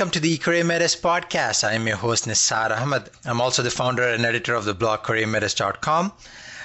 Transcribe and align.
Welcome 0.00 0.12
to 0.12 0.20
the 0.20 0.38
Career 0.38 0.64
Metis 0.64 0.96
podcast. 0.96 1.62
I 1.62 1.74
am 1.74 1.86
your 1.86 1.98
host, 1.98 2.24
Nisar 2.24 2.70
Ahmed. 2.70 3.10
I'm 3.26 3.38
also 3.38 3.62
the 3.62 3.70
founder 3.70 4.02
and 4.02 4.24
editor 4.24 4.54
of 4.54 4.64
the 4.64 4.72
blog 4.72 5.00
careermetis.com. 5.00 6.12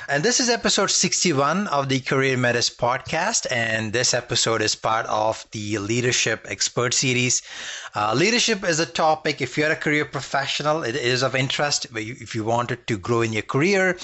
And 0.08 0.24
this 0.24 0.40
is 0.40 0.48
episode 0.48 0.90
61 0.90 1.68
of 1.68 1.90
the 1.90 2.00
Career 2.00 2.38
Metis 2.38 2.70
podcast. 2.70 3.46
And 3.52 3.92
this 3.92 4.14
episode 4.14 4.62
is 4.62 4.76
part 4.76 5.06
of 5.08 5.46
the 5.52 5.80
Leadership 5.80 6.46
Expert 6.48 6.94
Series. 6.94 7.42
Uh, 7.94 8.14
leadership 8.16 8.64
is 8.64 8.80
a 8.80 8.86
topic, 8.86 9.42
if 9.42 9.58
you're 9.58 9.70
a 9.70 9.76
career 9.76 10.06
professional, 10.06 10.84
it 10.84 10.96
is 10.96 11.22
of 11.22 11.36
interest. 11.36 11.88
If 11.94 12.36
you 12.36 12.46
wanted 12.46 12.88
to 12.88 12.98
grow 12.98 13.22
in 13.22 13.34
your 13.34 13.42
career, 13.42 13.98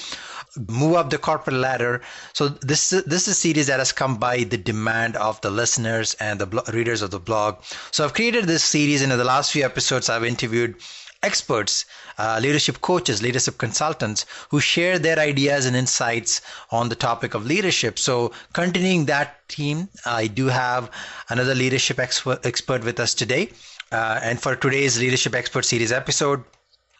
move 0.68 0.94
up 0.96 1.10
the 1.10 1.18
corporate 1.18 1.56
ladder. 1.56 2.02
So 2.32 2.48
this 2.48 2.90
this 2.90 3.22
is 3.22 3.28
a 3.28 3.34
series 3.34 3.66
that 3.68 3.78
has 3.78 3.92
come 3.92 4.16
by 4.16 4.44
the 4.44 4.58
demand 4.58 5.16
of 5.16 5.40
the 5.40 5.50
listeners 5.50 6.14
and 6.14 6.40
the 6.40 6.46
blo- 6.46 6.64
readers 6.72 7.02
of 7.02 7.10
the 7.10 7.20
blog. 7.20 7.62
So 7.90 8.04
I've 8.04 8.14
created 8.14 8.44
this 8.46 8.64
series, 8.64 9.02
and 9.02 9.12
in 9.12 9.18
the 9.18 9.24
last 9.24 9.52
few 9.52 9.64
episodes, 9.64 10.08
I've 10.08 10.24
interviewed 10.24 10.76
experts, 11.22 11.84
uh, 12.18 12.38
leadership 12.42 12.80
coaches, 12.80 13.22
leadership 13.22 13.56
consultants 13.56 14.26
who 14.50 14.60
share 14.60 14.98
their 14.98 15.18
ideas 15.18 15.66
and 15.66 15.76
insights 15.76 16.40
on 16.70 16.88
the 16.88 16.96
topic 16.96 17.34
of 17.34 17.46
leadership. 17.46 17.98
So, 17.98 18.32
continuing 18.52 19.06
that 19.06 19.40
theme, 19.48 19.88
I 20.04 20.26
do 20.26 20.46
have 20.46 20.90
another 21.28 21.54
leadership 21.54 21.98
expert, 21.98 22.44
expert 22.44 22.84
with 22.84 22.98
us 22.98 23.14
today. 23.14 23.50
Uh, 23.92 24.18
and 24.22 24.40
for 24.40 24.56
today's 24.56 24.98
leadership 24.98 25.34
expert 25.34 25.64
series 25.64 25.92
episode, 25.92 26.42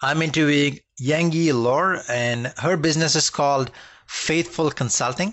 I'm 0.05 0.20
interviewing 0.20 0.81
Yengyee 1.00 1.55
Lor, 1.55 2.03
and 2.08 2.53
her 2.58 2.77
business 2.77 3.14
is 3.14 3.31
called 3.31 3.70
Faithful 4.08 4.72
Consulting. 4.72 5.33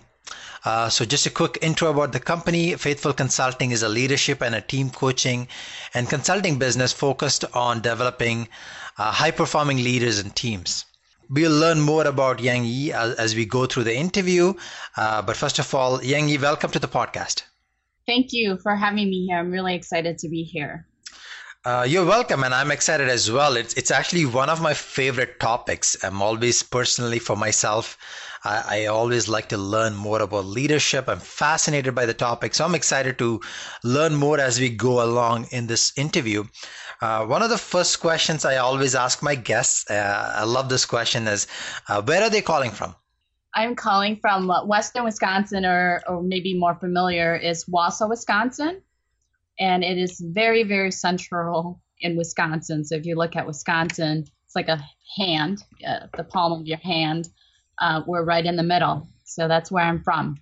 Uh, 0.63 0.89
so, 0.89 1.05
just 1.05 1.25
a 1.25 1.31
quick 1.31 1.57
intro 1.63 1.89
about 1.89 2.11
the 2.11 2.19
company. 2.19 2.75
Faithful 2.75 3.13
Consulting 3.13 3.71
is 3.71 3.81
a 3.81 3.89
leadership 3.89 4.43
and 4.43 4.53
a 4.53 4.61
team 4.61 4.91
coaching 4.91 5.47
and 5.95 6.07
consulting 6.07 6.59
business 6.59 6.93
focused 6.93 7.45
on 7.55 7.81
developing 7.81 8.47
uh, 8.99 9.11
high 9.11 9.31
performing 9.31 9.77
leaders 9.77 10.19
and 10.19 10.35
teams. 10.35 10.85
We'll 11.31 11.59
learn 11.59 11.79
more 11.79 12.05
about 12.05 12.37
Yengyee 12.37 12.91
as, 12.91 13.15
as 13.15 13.35
we 13.35 13.47
go 13.47 13.65
through 13.65 13.85
the 13.85 13.95
interview. 13.95 14.53
Uh, 14.95 15.23
but 15.23 15.35
first 15.35 15.57
of 15.57 15.73
all, 15.73 15.97
Yengyee, 15.97 16.39
welcome 16.39 16.69
to 16.69 16.79
the 16.79 16.87
podcast. 16.87 17.41
Thank 18.05 18.33
you 18.33 18.59
for 18.61 18.75
having 18.75 19.09
me 19.09 19.25
here. 19.25 19.39
I'm 19.39 19.49
really 19.49 19.73
excited 19.73 20.19
to 20.19 20.29
be 20.29 20.43
here. 20.43 20.88
Uh, 21.65 21.85
you're 21.85 22.05
welcome, 22.05 22.45
and 22.45 22.53
I'm 22.53 22.71
excited 22.71 23.09
as 23.09 23.29
well. 23.29 23.57
It's 23.57 23.73
it's 23.73 23.91
actually 23.91 24.25
one 24.25 24.49
of 24.49 24.61
my 24.61 24.73
favorite 24.73 25.41
topics. 25.41 25.97
I'm 26.05 26.21
always 26.21 26.63
personally 26.63 27.19
for 27.19 27.35
myself. 27.35 27.97
I, 28.45 28.63
I, 28.83 28.85
always 28.85 29.27
like 29.27 29.49
to 29.49 29.57
learn 29.57 29.93
more 29.93 30.21
about 30.21 30.45
leadership. 30.45 31.09
I'm 31.09 31.19
fascinated 31.19 31.93
by 31.93 32.05
the 32.05 32.13
topic, 32.13 32.55
so 32.55 32.63
I'm 32.63 32.75
excited 32.75 33.17
to 33.17 33.41
learn 33.83 34.15
more 34.15 34.39
as 34.39 34.57
we 34.57 34.69
go 34.69 35.03
along 35.03 35.47
in 35.51 35.67
this 35.67 35.91
interview. 35.97 36.45
Uh, 37.01 37.25
one 37.25 37.43
of 37.43 37.49
the 37.49 37.57
first 37.57 37.99
questions 37.99 38.45
I 38.45 38.55
always 38.55 38.95
ask 38.95 39.21
my 39.21 39.35
guests, 39.35 39.91
uh, 39.91 40.33
I 40.37 40.45
love 40.45 40.69
this 40.69 40.85
question, 40.85 41.27
is 41.27 41.47
uh, 41.89 42.01
where 42.01 42.23
are 42.23 42.29
they 42.29 42.41
calling 42.41 42.71
from? 42.71 42.95
I'm 43.53 43.75
calling 43.75 44.15
from 44.21 44.47
Western 44.65 45.03
Wisconsin, 45.03 45.65
or, 45.65 46.01
or 46.07 46.23
maybe 46.23 46.57
more 46.57 46.75
familiar 46.75 47.35
is 47.35 47.65
Wausau, 47.65 48.07
Wisconsin 48.07 48.81
and 49.59 49.83
it 49.83 49.97
is 49.97 50.19
very, 50.19 50.63
very 50.63 50.91
central 50.91 51.81
in 51.99 52.15
Wisconsin. 52.15 52.85
So 52.85 52.95
if 52.95 53.05
you 53.05 53.15
look 53.15 53.35
at 53.35 53.45
Wisconsin, 53.45 54.25
it's 54.45 54.55
like 54.55 54.69
a 54.69 54.81
hand, 55.17 55.63
uh, 55.87 56.07
the 56.15 56.23
palm 56.23 56.53
of 56.53 56.65
your 56.65 56.77
hand. 56.77 57.29
Uh, 57.79 58.01
we're 58.07 58.23
right 58.23 58.45
in 58.45 58.55
the 58.55 58.63
middle. 58.63 59.07
So 59.25 59.47
that's 59.47 59.71
where 59.71 59.83
I'm 59.83 60.01
from. 60.03 60.37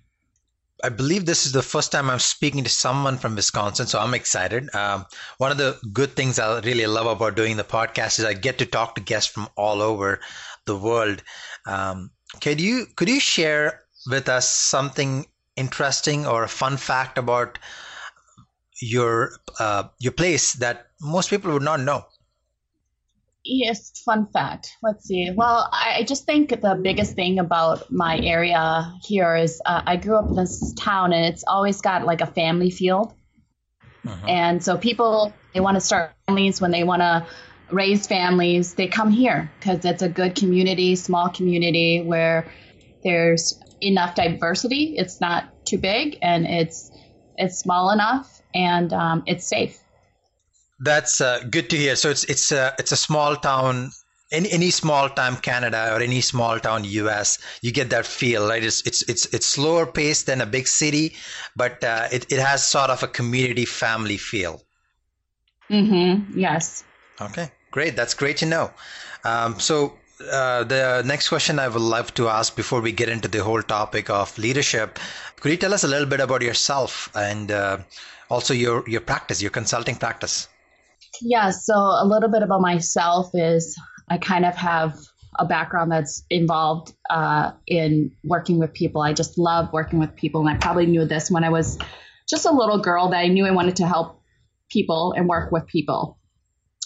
I 0.84 0.90
believe 0.90 1.26
this 1.26 1.44
is 1.44 1.50
the 1.50 1.62
first 1.62 1.90
time 1.90 2.08
I'm 2.08 2.20
speaking 2.20 2.62
to 2.62 2.70
someone 2.70 3.18
from 3.18 3.34
Wisconsin, 3.34 3.88
so 3.88 3.98
I'm 3.98 4.14
excited. 4.14 4.72
Um, 4.74 5.06
one 5.38 5.50
of 5.50 5.58
the 5.58 5.76
good 5.92 6.12
things 6.12 6.38
I 6.38 6.60
really 6.60 6.86
love 6.86 7.06
about 7.06 7.34
doing 7.34 7.56
the 7.56 7.64
podcast 7.64 8.20
is 8.20 8.24
I 8.24 8.34
get 8.34 8.58
to 8.58 8.66
talk 8.66 8.94
to 8.94 9.00
guests 9.00 9.30
from 9.30 9.48
all 9.56 9.82
over 9.82 10.20
the 10.66 10.76
world. 10.76 11.22
Um, 11.66 12.12
could 12.40 12.60
you 12.60 12.86
could 12.94 13.08
you 13.08 13.18
share 13.18 13.82
with 14.08 14.28
us 14.28 14.48
something 14.48 15.26
interesting 15.56 16.26
or 16.26 16.44
a 16.44 16.48
fun 16.48 16.76
fact 16.76 17.18
about 17.18 17.58
your 18.80 19.32
uh, 19.58 19.84
your 19.98 20.12
place 20.12 20.54
that 20.54 20.86
most 21.00 21.30
people 21.30 21.52
would 21.52 21.62
not 21.62 21.80
know? 21.80 22.04
Yes, 23.44 23.92
fun 24.04 24.26
fact. 24.26 24.76
Let's 24.82 25.06
see. 25.06 25.32
Well, 25.34 25.68
I 25.72 26.04
just 26.06 26.26
think 26.26 26.50
the 26.50 26.78
biggest 26.80 27.14
thing 27.14 27.38
about 27.38 27.90
my 27.90 28.18
area 28.18 28.92
here 29.02 29.36
is 29.36 29.62
uh, 29.64 29.80
I 29.86 29.96
grew 29.96 30.16
up 30.16 30.28
in 30.28 30.36
this 30.36 30.74
town 30.74 31.12
and 31.12 31.24
it's 31.24 31.44
always 31.46 31.80
got 31.80 32.04
like 32.04 32.20
a 32.20 32.26
family 32.26 32.70
feel. 32.70 33.16
Uh-huh. 34.06 34.26
And 34.26 34.62
so 34.62 34.76
people, 34.76 35.32
they 35.54 35.60
want 35.60 35.76
to 35.76 35.80
start 35.80 36.12
families 36.26 36.60
when 36.60 36.72
they 36.72 36.84
want 36.84 37.00
to 37.00 37.26
raise 37.70 38.06
families, 38.06 38.74
they 38.74 38.86
come 38.86 39.10
here 39.10 39.50
because 39.58 39.84
it's 39.84 40.02
a 40.02 40.08
good 40.08 40.34
community, 40.34 40.96
small 40.96 41.28
community 41.28 42.02
where 42.02 42.50
there's 43.02 43.60
enough 43.80 44.14
diversity. 44.14 44.94
It's 44.96 45.20
not 45.20 45.64
too 45.64 45.78
big 45.78 46.18
and 46.22 46.46
it's 46.46 46.90
it's 47.38 47.58
small 47.58 47.90
enough 47.90 48.42
and 48.54 48.92
um, 48.92 49.22
it's 49.26 49.46
safe. 49.46 49.78
That's 50.80 51.20
uh, 51.20 51.42
good 51.50 51.70
to 51.70 51.76
hear. 51.76 51.96
So 51.96 52.10
it's 52.10 52.24
it's 52.24 52.52
a 52.52 52.74
it's 52.78 52.92
a 52.92 52.96
small 52.96 53.36
town. 53.36 53.90
Any, 54.30 54.50
any 54.52 54.70
small 54.70 55.08
town 55.08 55.36
Canada 55.36 55.90
or 55.94 56.02
any 56.02 56.20
small 56.20 56.60
town 56.60 56.84
US, 56.84 57.38
you 57.62 57.72
get 57.72 57.88
that 57.90 58.04
feel, 58.04 58.46
right? 58.46 58.62
It's 58.62 58.86
it's 58.86 59.02
it's 59.08 59.24
it's 59.32 59.46
slower 59.46 59.86
paced 59.86 60.26
than 60.26 60.42
a 60.42 60.46
big 60.46 60.68
city, 60.68 61.16
but 61.56 61.82
uh, 61.82 62.08
it 62.12 62.30
it 62.30 62.38
has 62.38 62.62
sort 62.62 62.90
of 62.90 63.02
a 63.02 63.08
community 63.08 63.64
family 63.64 64.18
feel. 64.18 64.62
Mm-hmm. 65.70 66.38
Yes. 66.38 66.84
Okay, 67.20 67.50
great. 67.70 67.96
That's 67.96 68.12
great 68.14 68.36
to 68.38 68.46
know. 68.46 68.70
Um, 69.24 69.58
so 69.58 69.94
uh, 70.20 70.64
the 70.64 71.02
next 71.04 71.28
question 71.28 71.58
I 71.58 71.68
would 71.68 71.80
love 71.80 72.12
to 72.14 72.28
ask 72.28 72.56
before 72.56 72.80
we 72.80 72.92
get 72.92 73.08
into 73.08 73.28
the 73.28 73.42
whole 73.42 73.62
topic 73.62 74.10
of 74.10 74.36
leadership, 74.38 74.98
could 75.40 75.52
you 75.52 75.56
tell 75.56 75.74
us 75.74 75.84
a 75.84 75.88
little 75.88 76.06
bit 76.06 76.20
about 76.20 76.42
yourself 76.42 77.10
and 77.14 77.50
uh, 77.50 77.78
also 78.30 78.54
your 78.54 78.88
your 78.88 79.00
practice, 79.00 79.40
your 79.40 79.50
consulting 79.50 79.96
practice. 79.96 80.48
Yeah, 81.20 81.50
so 81.50 81.74
a 81.74 82.04
little 82.06 82.28
bit 82.28 82.42
about 82.42 82.60
myself 82.60 83.30
is 83.34 83.76
I 84.08 84.18
kind 84.18 84.44
of 84.44 84.54
have 84.54 84.96
a 85.38 85.44
background 85.44 85.92
that's 85.92 86.24
involved 86.30 86.92
uh, 87.10 87.52
in 87.66 88.12
working 88.24 88.58
with 88.58 88.72
people. 88.72 89.02
I 89.02 89.12
just 89.12 89.38
love 89.38 89.72
working 89.72 89.98
with 89.98 90.14
people, 90.16 90.46
and 90.46 90.50
I 90.50 90.58
probably 90.58 90.86
knew 90.86 91.04
this 91.04 91.30
when 91.30 91.44
I 91.44 91.50
was 91.50 91.78
just 92.28 92.44
a 92.44 92.50
little 92.50 92.78
girl 92.78 93.08
that 93.10 93.18
I 93.18 93.28
knew 93.28 93.46
I 93.46 93.50
wanted 93.52 93.76
to 93.76 93.86
help 93.86 94.20
people 94.70 95.14
and 95.16 95.28
work 95.28 95.50
with 95.50 95.66
people. 95.66 96.18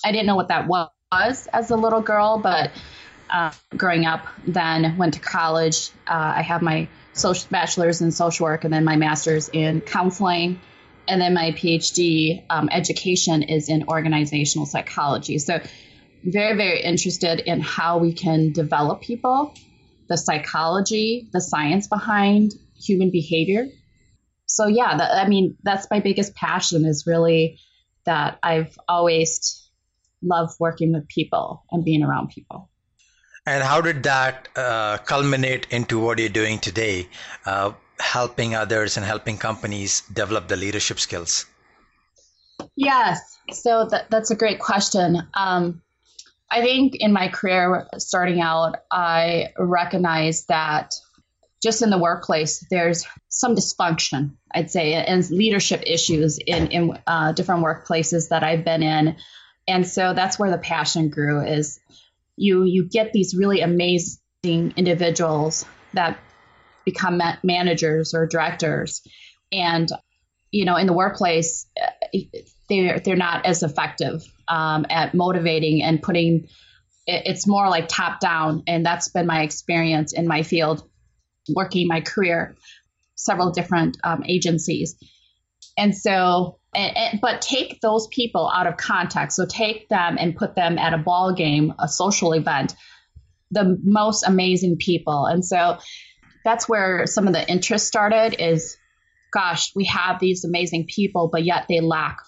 I 0.05 0.13
didn't 0.13 0.27
know 0.27 0.37
what 0.37 0.49
that 0.49 0.69
was 0.69 1.49
as 1.53 1.71
a 1.71 1.77
little 1.77 2.01
girl, 2.01 2.39
but 2.39 2.71
uh, 3.33 3.53
growing 3.77 4.05
up, 4.05 4.27
then 4.47 4.99
went 4.99 5.15
to 5.15 5.21
college. 5.21 5.91
Uh, 6.07 6.35
I 6.37 6.43
have 6.43 6.63
my 6.63 6.89
social 7.15 7.49
bachelor's 7.51 8.01
in 8.01 8.13
social 8.13 8.45
work 8.45 8.65
and 8.65 8.73
then 8.73 8.85
my 8.85 8.97
master's 8.97 9.49
in 9.49 9.81
counseling 9.81 10.61
and 11.09 11.21
then 11.21 11.35
my 11.35 11.51
PhD 11.53 12.45
um, 12.49 12.69
education 12.71 13.43
is 13.43 13.69
in 13.69 13.85
organizational 13.89 14.67
psychology. 14.67 15.39
So, 15.39 15.61
very, 16.25 16.57
very 16.57 16.83
interested 16.83 17.41
in 17.41 17.61
how 17.61 17.99
we 17.99 18.13
can 18.13 18.53
develop 18.53 19.01
people, 19.01 19.55
the 20.09 20.17
psychology, 20.17 21.29
the 21.33 21.41
science 21.41 21.89
behind 21.89 22.53
human 22.77 23.11
behavior. 23.11 23.67
So, 24.47 24.69
yeah, 24.69 24.97
that, 24.97 25.11
I 25.11 25.29
mean, 25.29 25.57
that's 25.65 25.89
my 25.91 25.99
biggest 25.99 26.37
passion 26.37 26.85
is 26.85 27.05
really 27.07 27.59
that 28.05 28.39
I've 28.43 28.79
always 28.87 29.69
loved 30.23 30.55
working 30.61 30.93
with 30.93 31.09
people 31.09 31.65
and 31.73 31.85
being 31.85 32.05
around 32.05 32.29
people. 32.29 32.71
And 33.45 33.63
how 33.63 33.81
did 33.81 34.05
that 34.05 34.49
uh, 34.55 34.99
culminate 34.99 35.67
into 35.71 35.99
what 35.99 36.19
you're 36.19 36.29
doing 36.29 36.59
today? 36.61 37.09
Uh, 37.45 37.73
helping 37.99 38.55
others 38.55 38.97
and 38.97 39.07
helping 39.07 39.39
companies 39.39 40.03
develop 40.13 40.49
the 40.49 40.57
leadership 40.57 41.01
skills? 41.01 41.47
Yes, 42.77 43.39
so 43.53 43.87
that, 43.87 44.11
that's 44.11 44.31
a 44.31 44.37
great 44.37 44.59
question. 44.59 45.29
Um, 45.35 45.83
I 46.51 46.61
think 46.63 46.97
in 46.97 47.13
my 47.13 47.29
career 47.29 47.89
starting 47.99 48.41
out, 48.41 48.77
I 48.91 49.53
recognized 49.59 50.49
that 50.49 50.95
just 51.63 51.83
in 51.83 51.91
the 51.91 51.99
workplace, 51.99 52.65
there's 52.71 53.07
some 53.29 53.55
dysfunction, 53.55 54.33
I'd 54.53 54.71
say, 54.71 54.95
and 54.95 55.29
leadership 55.31 55.83
issues 55.87 56.39
in, 56.39 56.69
in 56.69 56.99
uh, 57.07 57.33
different 57.33 57.65
workplaces 57.65 58.29
that 58.29 58.43
I've 58.43 58.65
been 58.65 58.83
in. 58.83 59.17
And 59.67 59.87
so 59.87 60.13
that's 60.13 60.39
where 60.39 60.51
the 60.51 60.59
passion 60.59 61.09
grew 61.09 61.41
is 61.41 61.79
you 62.37 62.65
you 62.65 62.89
get 62.89 63.13
these 63.13 63.35
really 63.35 63.61
amazing 63.61 64.75
individuals 64.77 65.65
that 65.95 66.19
become 66.85 67.19
ma- 67.19 67.37
managers 67.43 68.15
or 68.15 68.27
directors. 68.27 69.03
And 69.53 69.89
you 70.51 70.65
know 70.65 70.77
in 70.77 70.87
the 70.87 70.93
workplace 70.93 71.67
they're 72.69 73.01
they're 73.01 73.17
not 73.17 73.47
as 73.47 73.63
effective 73.63 74.23
um, 74.49 74.87
at 74.91 75.15
motivating 75.15 75.83
and 75.83 76.03
putting 76.03 76.49
it's 77.07 77.47
more 77.47 77.69
like 77.69 77.89
top 77.89 78.21
down. 78.21 78.63
And 78.67 78.87
that's 78.87 79.09
been 79.09 79.27
my 79.27 79.43
experience 79.43 80.13
in 80.13 80.29
my 80.29 80.43
field 80.43 80.89
working 81.53 81.89
my 81.89 82.01
career 82.01 82.55
several 83.17 83.51
different 83.51 83.99
um, 84.05 84.23
agencies. 84.27 84.97
And 85.77 85.97
so 85.97 86.59
and, 86.75 86.97
and, 86.97 87.21
but 87.21 87.43
take 87.43 87.81
those 87.81 88.07
people 88.09 88.51
out 88.53 88.67
of 88.67 88.77
context. 88.77 89.37
So 89.37 89.47
take 89.47 89.89
them 89.89 90.17
and 90.19 90.37
put 90.37 90.55
them 90.55 90.79
at 90.79 90.95
a 90.95 90.99
ball 90.99 91.35
game 91.35 91.75
a 91.79 91.89
social 91.89 92.33
event 92.33 92.75
the 93.51 93.79
most 93.83 94.27
amazing 94.27 94.77
people. 94.79 95.27
And 95.27 95.45
so 95.45 95.79
that's 96.45 96.69
where 96.69 97.07
some 97.07 97.27
of 97.27 97.35
the 97.35 97.49
interest 97.49 97.87
started 97.87 98.43
is 98.43 98.77
gosh 99.33 99.73
we 99.75 99.85
have 99.87 100.21
these 100.21 100.45
amazing 100.45 100.87
people 100.87 101.31
but 101.33 101.43
yet 101.43 101.65
they 101.67 101.81
lack 101.81 102.19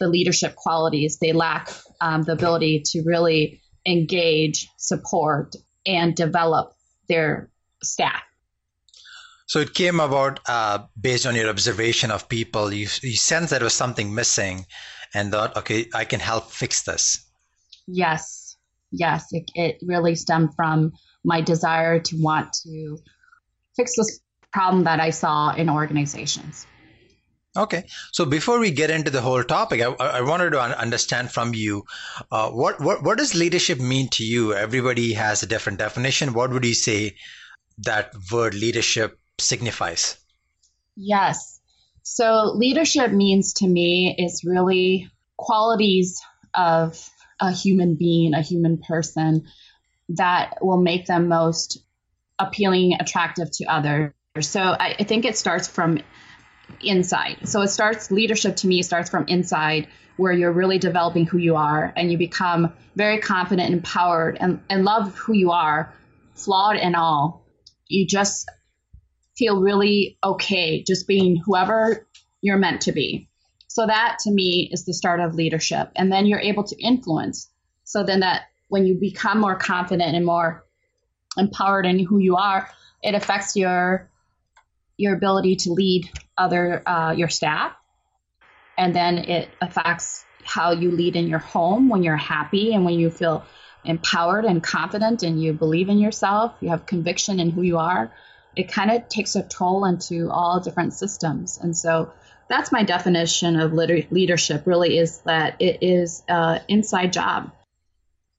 the 0.00 0.08
leadership 0.08 0.56
qualities. 0.56 1.18
They 1.20 1.32
lack 1.32 1.70
um, 2.00 2.22
the 2.22 2.32
ability 2.32 2.82
to 2.86 3.02
really 3.04 3.60
engage 3.86 4.68
support 4.76 5.54
and 5.86 6.16
develop 6.16 6.72
their 7.08 7.50
staff 7.82 8.22
so 9.50 9.58
it 9.58 9.74
came 9.74 9.98
about 9.98 10.38
uh, 10.46 10.78
based 11.00 11.26
on 11.26 11.34
your 11.34 11.48
observation 11.48 12.12
of 12.12 12.28
people. 12.28 12.72
You, 12.72 12.86
you 13.02 13.16
sense 13.16 13.50
there 13.50 13.58
was 13.58 13.74
something 13.74 14.14
missing 14.14 14.64
and 15.12 15.32
thought, 15.32 15.56
okay, 15.56 15.88
I 15.92 16.04
can 16.04 16.20
help 16.20 16.52
fix 16.52 16.82
this. 16.82 17.28
Yes, 17.88 18.56
yes. 18.92 19.26
It, 19.32 19.50
it 19.56 19.78
really 19.82 20.14
stemmed 20.14 20.54
from 20.54 20.92
my 21.24 21.40
desire 21.40 21.98
to 21.98 22.16
want 22.22 22.52
to 22.62 22.98
fix 23.76 23.96
this 23.96 24.20
problem 24.52 24.84
that 24.84 25.00
I 25.00 25.10
saw 25.10 25.52
in 25.52 25.68
organizations. 25.68 26.64
Okay, 27.56 27.86
so 28.12 28.24
before 28.24 28.60
we 28.60 28.70
get 28.70 28.90
into 28.90 29.10
the 29.10 29.20
whole 29.20 29.42
topic, 29.42 29.80
I, 29.80 29.86
I 29.86 30.20
wanted 30.20 30.50
to 30.50 30.60
understand 30.60 31.32
from 31.32 31.54
you 31.54 31.82
uh, 32.30 32.50
what, 32.50 32.80
what 32.80 33.02
what 33.02 33.18
does 33.18 33.34
leadership 33.34 33.80
mean 33.80 34.10
to 34.10 34.24
you? 34.24 34.54
Everybody 34.54 35.14
has 35.14 35.42
a 35.42 35.48
different 35.48 35.80
definition. 35.80 36.34
What 36.34 36.52
would 36.52 36.64
you 36.64 36.74
say 36.74 37.16
that 37.78 38.12
word 38.30 38.54
leadership 38.54 39.19
signifies? 39.40 40.16
Yes. 40.96 41.60
So 42.02 42.52
leadership 42.54 43.12
means 43.12 43.54
to 43.54 43.66
me 43.66 44.14
is 44.18 44.44
really 44.44 45.10
qualities 45.36 46.20
of 46.54 47.08
a 47.40 47.52
human 47.52 47.94
being, 47.94 48.34
a 48.34 48.42
human 48.42 48.78
person 48.78 49.46
that 50.10 50.58
will 50.60 50.80
make 50.80 51.06
them 51.06 51.28
most 51.28 51.78
appealing, 52.38 52.94
attractive 52.98 53.50
to 53.52 53.64
others. 53.66 54.12
So 54.40 54.60
I, 54.60 54.96
I 54.98 55.04
think 55.04 55.24
it 55.24 55.36
starts 55.36 55.68
from 55.68 56.00
inside. 56.80 57.48
So 57.48 57.62
it 57.62 57.68
starts 57.68 58.10
leadership 58.10 58.56
to 58.56 58.66
me 58.66 58.82
starts 58.82 59.10
from 59.10 59.26
inside 59.28 59.88
where 60.16 60.32
you're 60.32 60.52
really 60.52 60.78
developing 60.78 61.26
who 61.26 61.38
you 61.38 61.56
are 61.56 61.92
and 61.96 62.12
you 62.12 62.18
become 62.18 62.72
very 62.94 63.18
confident 63.18 63.72
empowered 63.72 64.36
and, 64.38 64.60
and 64.68 64.84
love 64.84 65.16
who 65.16 65.32
you 65.32 65.50
are, 65.50 65.94
flawed 66.34 66.76
and 66.76 66.94
all. 66.94 67.46
You 67.88 68.06
just 68.06 68.48
feel 69.40 69.58
really 69.58 70.18
okay 70.22 70.82
just 70.82 71.08
being 71.08 71.34
whoever 71.34 72.06
you're 72.42 72.58
meant 72.58 72.82
to 72.82 72.92
be. 72.92 73.26
So 73.68 73.86
that 73.86 74.18
to 74.24 74.30
me 74.30 74.68
is 74.70 74.84
the 74.84 74.92
start 74.92 75.18
of 75.20 75.34
leadership. 75.34 75.90
And 75.96 76.12
then 76.12 76.26
you're 76.26 76.40
able 76.40 76.64
to 76.64 76.76
influence. 76.76 77.48
So 77.84 78.04
then 78.04 78.20
that 78.20 78.42
when 78.68 78.84
you 78.84 78.98
become 79.00 79.40
more 79.40 79.56
confident 79.56 80.14
and 80.14 80.26
more 80.26 80.66
empowered 81.38 81.86
in 81.86 82.04
who 82.04 82.18
you 82.18 82.36
are, 82.36 82.68
it 83.02 83.14
affects 83.14 83.56
your 83.56 84.10
your 84.98 85.14
ability 85.14 85.56
to 85.56 85.72
lead 85.72 86.10
other 86.36 86.86
uh, 86.86 87.12
your 87.12 87.30
staff, 87.30 87.72
and 88.76 88.94
then 88.94 89.16
it 89.16 89.48
affects 89.62 90.22
how 90.44 90.72
you 90.72 90.90
lead 90.90 91.16
in 91.16 91.26
your 91.26 91.38
home 91.38 91.88
when 91.88 92.02
you're 92.02 92.16
happy 92.16 92.74
and 92.74 92.84
when 92.84 92.98
you 92.98 93.10
feel 93.10 93.42
empowered 93.84 94.44
and 94.44 94.62
confident 94.62 95.22
and 95.22 95.42
you 95.42 95.54
believe 95.54 95.88
in 95.88 95.98
yourself, 95.98 96.52
you 96.60 96.68
have 96.68 96.84
conviction 96.84 97.40
in 97.40 97.48
who 97.48 97.62
you 97.62 97.78
are 97.78 98.12
it 98.56 98.70
kind 98.70 98.90
of 98.90 99.08
takes 99.08 99.36
a 99.36 99.42
toll 99.42 99.84
into 99.84 100.30
all 100.30 100.60
different 100.60 100.92
systems. 100.92 101.58
And 101.58 101.76
so 101.76 102.12
that's 102.48 102.72
my 102.72 102.82
definition 102.82 103.58
of 103.58 103.72
leadership 103.72 104.66
really 104.66 104.98
is 104.98 105.18
that 105.20 105.56
it 105.60 105.78
is 105.82 106.22
an 106.28 106.60
inside 106.68 107.12
job. 107.12 107.52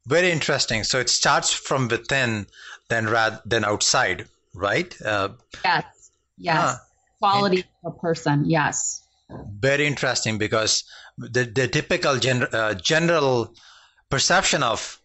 Very 0.05 0.31
interesting. 0.31 0.83
So 0.83 0.99
it 0.99 1.09
starts 1.09 1.53
from 1.53 1.87
within 1.87 2.47
than 2.89 3.07
rather 3.07 3.41
than 3.45 3.63
outside, 3.63 4.27
right? 4.53 4.93
Uh, 5.01 5.29
yes. 5.63 6.11
Yes. 6.37 6.57
Huh. 6.57 6.77
Quality 7.19 7.63
of 7.85 7.93
a 7.93 7.99
person. 7.99 8.45
Yes. 8.45 9.03
Very 9.29 9.87
interesting 9.87 10.37
because 10.37 10.83
the, 11.17 11.45
the 11.45 11.67
typical 11.67 12.17
gen, 12.17 12.43
uh, 12.43 12.73
general 12.73 13.53
perception 14.09 14.63
of 14.63 15.00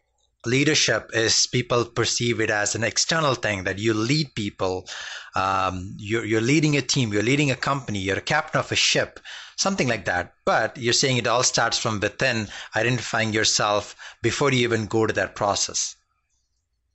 leadership 0.47 1.11
is 1.13 1.47
people 1.47 1.85
perceive 1.85 2.41
it 2.41 2.51
as 2.51 2.75
an 2.75 2.85
external 2.85 3.35
thing 3.35 3.65
that 3.65 3.79
you 3.79 3.95
lead 3.95 4.35
people 4.35 4.87
um, 5.35 5.95
you're, 5.99 6.25
you're 6.25 6.41
leading 6.41 6.77
a 6.77 6.83
team 6.83 7.13
you're 7.13 7.23
leading 7.23 7.51
a 7.51 7.57
company 7.57 7.99
you're 7.99 8.19
a 8.19 8.23
captain 8.23 8.61
of 8.61 8.71
a 8.73 8.77
ship 8.77 9.21
something 9.57 9.89
like 9.89 10.05
that 10.05 10.35
but 10.45 10.77
you're 10.77 10.93
saying 10.93 11.17
it 11.17 11.27
all 11.27 11.43
starts 11.43 11.79
from 11.79 12.01
within 12.01 12.49
identifying 12.75 13.33
yourself 13.33 13.95
before 14.23 14.53
you 14.53 14.61
even 14.61 14.87
go 14.87 15.07
to 15.07 15.13
that 15.13 15.35
process 15.35 15.97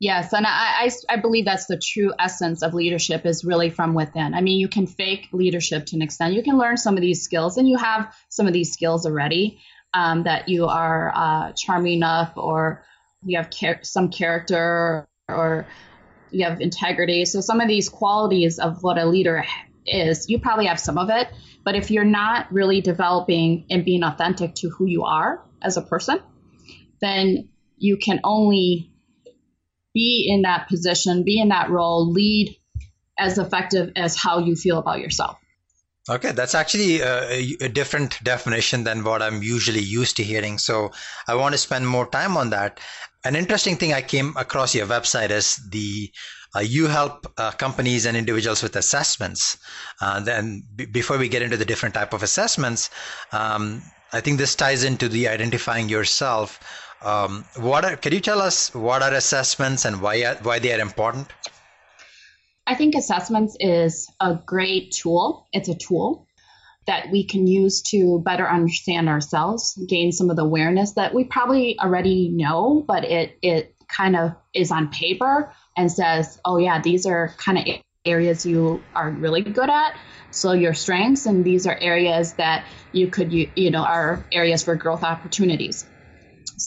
Yes, 0.02 0.34
and 0.34 0.48
I, 0.48 0.86
I, 0.86 0.90
I, 1.12 1.18
believe 1.18 1.46
that's 1.46 1.68
the 1.68 1.78
true 1.78 2.12
essence 2.18 2.64
of 2.64 2.74
leadership 2.74 3.24
is 3.24 3.46
really 3.46 3.70
from 3.70 3.94
within. 3.94 4.34
I 4.34 4.42
mean, 4.42 4.60
you 4.60 4.68
can 4.68 4.88
fake 4.88 5.28
leadership 5.32 5.86
to 5.86 5.96
an 5.96 6.02
extent. 6.02 6.34
You 6.34 6.42
can 6.42 6.58
learn 6.58 6.78
some 6.78 6.96
of 6.96 7.02
these 7.02 7.22
skills, 7.22 7.56
and 7.56 7.70
you 7.70 7.78
have 7.78 8.12
some 8.30 8.48
of 8.48 8.54
these 8.54 8.74
skills 8.74 9.06
already 9.06 9.60
um, 9.94 10.24
that 10.24 10.50
you 10.50 10.66
are 10.66 11.12
uh, 11.14 11.52
charming 11.54 11.94
enough 11.94 12.34
or 12.36 12.84
you 13.24 13.38
have 13.38 13.50
char- 13.50 13.84
some 13.84 14.10
character 14.10 15.08
or 15.28 15.68
you 16.32 16.46
have 16.46 16.62
integrity. 16.62 17.26
So 17.26 17.42
some 17.42 17.62
of 17.62 17.68
these 17.68 17.90
qualities 17.90 18.60
of 18.60 18.84
what 18.84 18.98
a 18.98 19.06
leader 19.06 19.46
is, 19.86 20.30
you 20.30 20.40
probably 20.40 20.68
have 20.68 20.80
some 20.80 20.98
of 20.98 21.10
it. 21.10 21.28
But 21.64 21.76
if 21.76 21.92
you're 21.92 22.04
not 22.04 22.52
really 22.52 22.82
developing 22.82 23.66
and 23.70 23.86
being 23.86 24.04
authentic 24.04 24.56
to 24.56 24.70
who 24.70 24.86
you 24.86 25.04
are 25.04 25.44
as 25.62 25.78
a 25.78 25.82
person, 25.82 26.20
then 27.02 27.50
you 27.78 27.98
can 27.98 28.20
only 28.24 28.92
be 29.94 30.28
in 30.30 30.44
that 30.44 30.68
position, 30.68 31.24
be 31.24 31.40
in 31.40 31.50
that 31.50 31.70
role, 31.70 32.12
lead 32.12 32.56
as 33.18 33.38
effective 33.38 33.92
as 33.96 34.16
how 34.16 34.40
you 34.40 34.56
feel 34.56 34.78
about 34.78 35.00
yourself. 35.00 35.38
Okay, 36.10 36.32
that's 36.32 36.56
actually 36.56 37.02
a, 37.02 37.56
a, 37.62 37.70
different 37.70 38.24
definition 38.24 38.84
than 38.84 39.04
what 39.04 39.22
I'm 39.22 39.44
usually 39.44 39.82
used 39.82 40.18
to 40.18 40.24
hearing. 40.24 40.58
So 40.58 40.92
I 41.28 41.36
want 41.36 41.54
to 41.54 41.60
spend 41.60 41.88
more 41.88 42.08
time 42.10 42.36
on 42.38 42.50
that. 42.50 42.80
An 43.24 43.36
interesting 43.36 43.78
thing 43.78 43.94
I 43.94 44.02
came 44.02 44.36
across 44.36 44.74
your 44.74 44.88
website 44.88 45.30
is 45.30 45.58
the 45.70 46.12
uh, 46.56 46.60
you 46.60 46.88
help 46.88 47.32
uh, 47.38 47.52
companies 47.52 48.06
and 48.06 48.18
individuals 48.18 48.64
with 48.64 48.76
assessments. 48.76 49.58
Uh, 50.02 50.20
then 50.20 50.64
b- 50.76 50.86
before 50.86 51.20
we 51.20 51.30
get 51.30 51.44
into 51.44 51.56
the 51.56 51.66
different 51.66 51.94
type 51.94 52.14
of 52.14 52.24
assessments, 52.24 52.90
um, 53.32 53.84
I 54.12 54.22
think 54.22 54.40
this 54.40 54.56
ties 54.56 54.84
into 54.84 55.08
the 55.08 55.28
identifying 55.28 55.88
yourself. 55.88 56.60
Um, 57.04 57.46
what 57.58 57.86
are, 57.86 57.96
can 57.96 58.12
you 58.12 58.20
tell 58.20 58.42
us 58.42 58.74
what 58.74 59.04
are 59.04 59.14
assessments 59.14 59.86
and 59.86 60.02
why 60.02 60.34
why 60.42 60.58
they 60.58 60.74
are 60.74 60.80
important? 60.80 61.32
I 62.72 62.76
think 62.76 62.96
assessments 62.96 63.58
is 63.60 64.10
a 64.22 64.40
great 64.46 64.94
tool. 64.94 65.46
It's 65.52 65.68
a 65.68 65.76
tool 65.76 66.26
that 66.88 67.12
we 67.12 67.26
can 67.26 67.46
use 67.46 67.82
to 67.92 68.22
better 68.24 68.50
understand 68.50 69.10
ourselves, 69.10 69.78
gain 69.90 70.14
some 70.14 70.30
of 70.30 70.38
the 70.38 70.44
awareness 70.44 70.94
that 70.94 71.14
we 71.14 71.26
probably 71.26 71.78
already 71.78 72.30
know, 72.30 72.82
but 72.88 73.04
it 73.04 73.38
it 73.42 73.76
kind 73.90 74.16
of 74.16 74.36
is 74.54 74.72
on 74.72 74.88
paper 74.88 75.52
and 75.76 75.92
says, 75.92 76.40
"Oh 76.46 76.60
yeah, 76.60 76.82
these 76.82 77.06
are 77.06 77.36
kind 77.36 77.58
of 77.58 77.66
areas 78.06 78.46
you 78.46 78.82
are 78.96 79.12
really 79.12 79.42
good 79.42 79.70
at." 79.70 79.98
So 80.32 80.54
your 80.54 80.74
strengths 80.74 81.26
and 81.26 81.44
these 81.44 81.68
are 81.68 81.78
areas 81.78 82.36
that 82.36 82.64
you 82.94 83.08
could 83.08 83.34
you, 83.34 83.52
you 83.54 83.72
know 83.72 83.84
are 83.84 84.24
areas 84.32 84.64
for 84.64 84.76
growth 84.76 85.04
opportunities. 85.04 85.86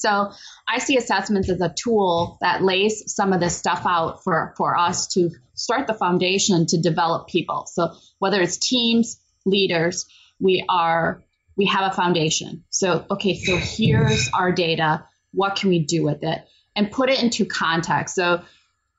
So 0.01 0.33
I 0.69 0.79
see 0.79 0.97
assessments 0.97 1.49
as 1.51 1.61
a 1.61 1.75
tool 1.77 2.39
that 2.41 2.63
lays 2.63 3.13
some 3.15 3.33
of 3.33 3.41
this 3.41 3.57
stuff 3.57 3.83
out 3.87 4.23
for, 4.25 4.55
for 4.57 4.77
us 4.77 5.09
to 5.15 5.31
start 5.55 5.87
the 5.87 5.95
foundation 5.95 6.67
to 6.67 6.81
develop 6.81 7.29
people. 7.29 7.67
So 7.67 7.95
whether 8.19 8.41
it's 8.41 8.59
teams, 8.59 9.21
leaders, 9.45 10.07
we 10.41 10.65
are 10.69 11.23
we 11.57 11.67
have 11.67 11.93
a 11.93 11.95
foundation. 11.95 12.65
So 12.71 13.07
okay, 13.11 13.37
so 13.37 13.57
here's 13.57 14.29
our 14.35 14.51
data. 14.51 15.07
What 15.33 15.57
can 15.57 15.71
we 15.71 15.85
do 15.85 16.05
with 16.05 16.23
it? 16.23 16.45
And 16.75 16.91
put 16.91 17.11
it 17.11 17.23
into 17.23 17.45
context. 17.45 18.17
So 18.17 18.43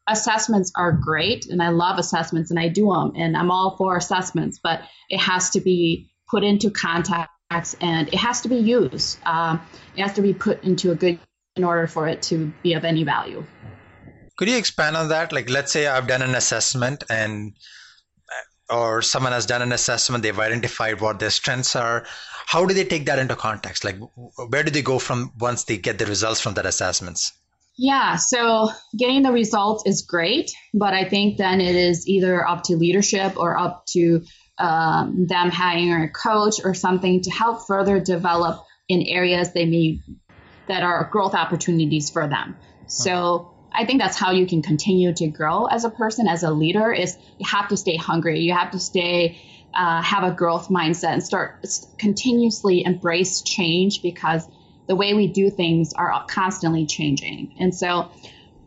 assessments 0.07 0.71
are 0.75 0.91
great 0.91 1.47
and 1.47 1.61
I 1.61 1.69
love 1.69 1.97
assessments 1.97 2.51
and 2.51 2.59
I 2.59 2.69
do 2.69 2.93
them 2.93 3.13
and 3.15 3.35
I'm 3.35 3.51
all 3.51 3.75
for 3.75 3.97
assessments, 3.97 4.59
but 4.61 4.81
it 5.09 5.19
has 5.19 5.51
to 5.51 5.61
be 5.61 6.11
put 6.29 6.43
into 6.43 6.71
context 6.71 7.34
and 7.51 8.07
it 8.07 8.15
has 8.15 8.41
to 8.41 8.49
be 8.49 8.57
used. 8.57 9.19
Um, 9.25 9.61
it 9.95 10.01
has 10.01 10.13
to 10.13 10.21
be 10.21 10.33
put 10.33 10.63
into 10.63 10.91
a 10.91 10.95
good 10.95 11.19
in 11.55 11.63
order 11.63 11.87
for 11.87 12.07
it 12.07 12.21
to 12.23 12.51
be 12.63 12.73
of 12.73 12.83
any 12.83 13.03
value. 13.03 13.45
Could 14.37 14.49
you 14.49 14.57
expand 14.57 14.97
on 14.97 15.09
that? 15.09 15.31
Like, 15.31 15.49
let's 15.49 15.71
say 15.71 15.87
I've 15.87 16.07
done 16.07 16.21
an 16.21 16.35
assessment 16.35 17.05
and 17.09 17.53
or 18.69 19.01
someone 19.01 19.31
has 19.31 19.45
done 19.45 19.61
an 19.61 19.71
assessment, 19.71 20.23
they've 20.23 20.39
identified 20.39 20.99
what 21.01 21.19
their 21.19 21.29
strengths 21.29 21.75
are. 21.75 22.05
How 22.47 22.65
do 22.65 22.73
they 22.73 22.83
take 22.83 23.05
that 23.05 23.19
into 23.19 23.35
context? 23.35 23.83
Like, 23.83 23.97
where 24.49 24.63
do 24.63 24.71
they 24.71 24.81
go 24.81 24.99
from 24.99 25.31
once 25.39 25.65
they 25.65 25.77
get 25.77 25.99
the 25.99 26.05
results 26.05 26.41
from 26.41 26.55
that 26.55 26.65
assessments? 26.65 27.33
Yeah, 27.77 28.15
so 28.15 28.69
getting 28.97 29.21
the 29.21 29.31
results 29.31 29.83
is 29.85 30.01
great, 30.01 30.49
but 30.73 30.93
I 30.93 31.07
think 31.07 31.37
then 31.37 31.59
it 31.59 31.75
is 31.75 32.07
either 32.07 32.47
up 32.47 32.63
to 32.63 32.75
leadership 32.75 33.37
or 33.37 33.57
up 33.57 33.85
to 33.89 34.23
um, 34.57 35.27
them 35.27 35.49
hiring 35.49 36.03
a 36.03 36.09
coach 36.09 36.55
or 36.63 36.73
something 36.73 37.21
to 37.21 37.31
help 37.31 37.67
further 37.67 37.99
develop 37.99 38.65
in 38.87 39.01
areas 39.03 39.51
they 39.53 39.65
may 39.65 39.99
that 40.67 40.83
are 40.83 41.09
growth 41.11 41.35
opportunities 41.35 42.09
for 42.09 42.27
them. 42.27 42.57
So 42.87 43.53
I 43.71 43.85
think 43.85 44.01
that's 44.01 44.17
how 44.17 44.31
you 44.31 44.47
can 44.47 44.61
continue 44.61 45.13
to 45.13 45.27
grow 45.27 45.65
as 45.65 45.85
a 45.85 45.89
person, 45.89 46.27
as 46.27 46.43
a 46.43 46.51
leader. 46.51 46.91
Is 46.91 47.17
you 47.37 47.45
have 47.47 47.67
to 47.69 47.77
stay 47.77 47.97
hungry. 47.97 48.39
You 48.39 48.53
have 48.53 48.71
to 48.71 48.79
stay, 48.79 49.37
uh, 49.73 50.01
have 50.01 50.23
a 50.23 50.31
growth 50.31 50.69
mindset, 50.69 51.13
and 51.13 51.23
start 51.23 51.65
continuously 51.97 52.83
embrace 52.85 53.41
change 53.41 54.01
because 54.01 54.47
the 54.87 54.95
way 54.95 55.13
we 55.13 55.27
do 55.27 55.49
things 55.49 55.93
are 55.93 56.25
constantly 56.27 56.85
changing. 56.85 57.55
And 57.59 57.75
so, 57.75 58.11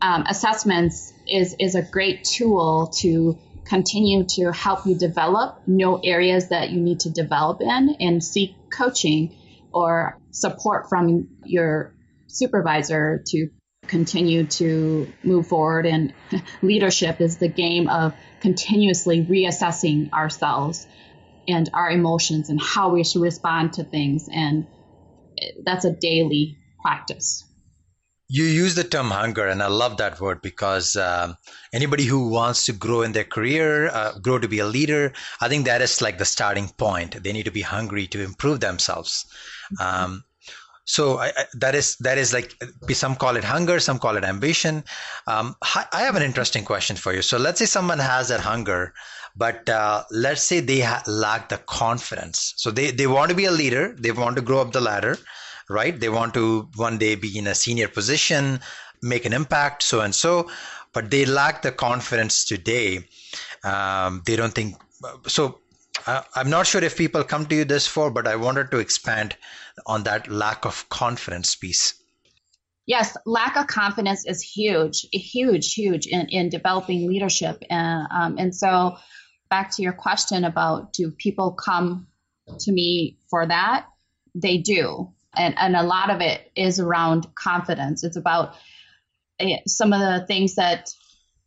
um, 0.01 0.25
assessments 0.27 1.13
is 1.27 1.55
is 1.59 1.75
a 1.75 1.81
great 1.81 2.23
tool 2.23 2.87
to 2.99 3.37
continue 3.69 4.23
to 4.23 4.51
help 4.51 4.85
you 4.87 4.95
develop, 4.95 5.61
know 5.67 5.99
areas 6.03 6.49
that 6.49 6.71
you 6.71 6.81
need 6.81 7.01
to 7.01 7.11
develop 7.11 7.61
in, 7.61 7.95
and 7.99 8.23
seek 8.23 8.55
coaching 8.71 9.35
or 9.71 10.17
support 10.31 10.89
from 10.89 11.27
your 11.45 11.93
supervisor 12.27 13.23
to 13.27 13.49
continue 13.85 14.45
to 14.45 15.07
move 15.23 15.47
forward. 15.47 15.85
And 15.85 16.13
leadership 16.63 17.21
is 17.21 17.37
the 17.37 17.47
game 17.47 17.87
of 17.89 18.13
continuously 18.41 19.23
reassessing 19.23 20.11
ourselves 20.13 20.87
and 21.47 21.69
our 21.73 21.91
emotions 21.91 22.49
and 22.49 22.59
how 22.61 22.89
we 22.89 23.03
should 23.03 23.21
respond 23.21 23.73
to 23.73 23.83
things. 23.83 24.29
And 24.31 24.65
that's 25.63 25.85
a 25.85 25.91
daily 25.91 26.57
practice. 26.81 27.43
You 28.31 28.43
use 28.43 28.75
the 28.75 28.83
term 28.83 29.09
hunger, 29.09 29.47
and 29.47 29.63
I 29.63 29.67
love 29.67 29.97
that 29.97 30.21
word 30.21 30.41
because 30.43 30.95
um, 30.95 31.35
anybody 31.73 32.05
who 32.05 32.29
wants 32.29 32.67
to 32.67 32.73
grow 32.73 33.01
in 33.01 33.11
their 33.11 33.23
career, 33.23 33.89
uh, 33.89 34.19
grow 34.19 34.37
to 34.37 34.47
be 34.47 34.59
a 34.59 34.67
leader, 34.67 35.13
I 35.41 35.49
think 35.49 35.65
that 35.65 35.81
is 35.81 35.99
like 35.99 36.19
the 36.19 36.25
starting 36.25 36.69
point. 36.69 37.23
They 37.23 37.33
need 37.33 37.45
to 37.45 37.51
be 37.51 37.61
hungry 37.61 38.05
to 38.07 38.23
improve 38.23 38.59
themselves. 38.59 39.25
Um, 39.79 40.23
so 40.85 41.17
I, 41.17 41.27
I, 41.27 41.45
that 41.53 41.75
is 41.75 41.97
that 41.97 42.17
is 42.17 42.33
like 42.33 42.55
some 42.93 43.15
call 43.15 43.35
it 43.35 43.43
hunger, 43.43 43.79
some 43.79 43.99
call 43.99 44.17
it 44.17 44.23
ambition. 44.23 44.83
Um, 45.27 45.55
I 45.93 46.01
have 46.01 46.15
an 46.15 46.23
interesting 46.23 46.65
question 46.65 46.95
for 46.95 47.13
you. 47.13 47.21
So 47.21 47.37
let's 47.37 47.59
say 47.59 47.65
someone 47.65 47.99
has 47.99 48.29
that 48.29 48.39
hunger, 48.39 48.93
but 49.35 49.69
uh, 49.69 50.03
let's 50.09 50.43
say 50.43 50.61
they 50.61 50.79
ha- 50.79 51.03
lack 51.05 51.49
the 51.49 51.57
confidence. 51.57 52.55
So 52.57 52.71
they 52.71 52.89
they 52.89 53.05
want 53.05 53.29
to 53.29 53.35
be 53.35 53.45
a 53.45 53.51
leader, 53.51 53.95
they 53.99 54.11
want 54.11 54.35
to 54.37 54.41
grow 54.41 54.61
up 54.61 54.71
the 54.71 54.81
ladder, 54.81 55.17
right? 55.69 55.97
They 55.99 56.09
want 56.09 56.33
to 56.33 56.67
one 56.75 56.97
day 56.97 57.15
be 57.15 57.37
in 57.37 57.47
a 57.47 57.55
senior 57.55 57.87
position, 57.87 58.59
make 59.01 59.25
an 59.25 59.33
impact, 59.33 59.83
so 59.83 60.01
and 60.01 60.13
so, 60.13 60.49
but 60.93 61.11
they 61.11 61.25
lack 61.25 61.61
the 61.61 61.71
confidence 61.71 62.43
today. 62.45 63.07
Um, 63.63 64.23
they 64.25 64.35
don't 64.35 64.53
think 64.53 64.75
so. 65.27 65.59
Uh, 66.07 66.21
I'm 66.35 66.49
not 66.49 66.65
sure 66.65 66.83
if 66.83 66.97
people 66.97 67.23
come 67.23 67.45
to 67.47 67.55
you 67.55 67.65
this 67.65 67.85
for, 67.85 68.09
but 68.09 68.27
I 68.27 68.35
wanted 68.35 68.71
to 68.71 68.77
expand 68.77 69.35
on 69.85 70.03
that 70.03 70.29
lack 70.29 70.65
of 70.65 70.87
confidence 70.89 71.55
piece. 71.55 71.93
Yes, 72.85 73.15
lack 73.25 73.55
of 73.55 73.67
confidence 73.67 74.25
is 74.25 74.41
huge, 74.41 75.05
huge, 75.11 75.73
huge 75.75 76.07
in, 76.07 76.27
in 76.29 76.49
developing 76.49 77.07
leadership. 77.07 77.61
And, 77.69 78.07
um, 78.09 78.37
and 78.39 78.55
so, 78.55 78.97
back 79.49 79.75
to 79.75 79.83
your 79.83 79.93
question 79.93 80.43
about 80.43 80.93
do 80.93 81.11
people 81.11 81.51
come 81.51 82.07
to 82.59 82.71
me 82.71 83.19
for 83.29 83.45
that? 83.45 83.85
They 84.33 84.57
do. 84.57 85.13
And, 85.35 85.55
and 85.57 85.75
a 85.75 85.83
lot 85.83 86.09
of 86.09 86.21
it 86.21 86.51
is 86.55 86.79
around 86.79 87.27
confidence. 87.35 88.03
It's 88.03 88.17
about 88.17 88.55
uh, 89.39 89.45
some 89.67 89.93
of 89.93 89.99
the 89.99 90.25
things 90.27 90.55
that, 90.55 90.89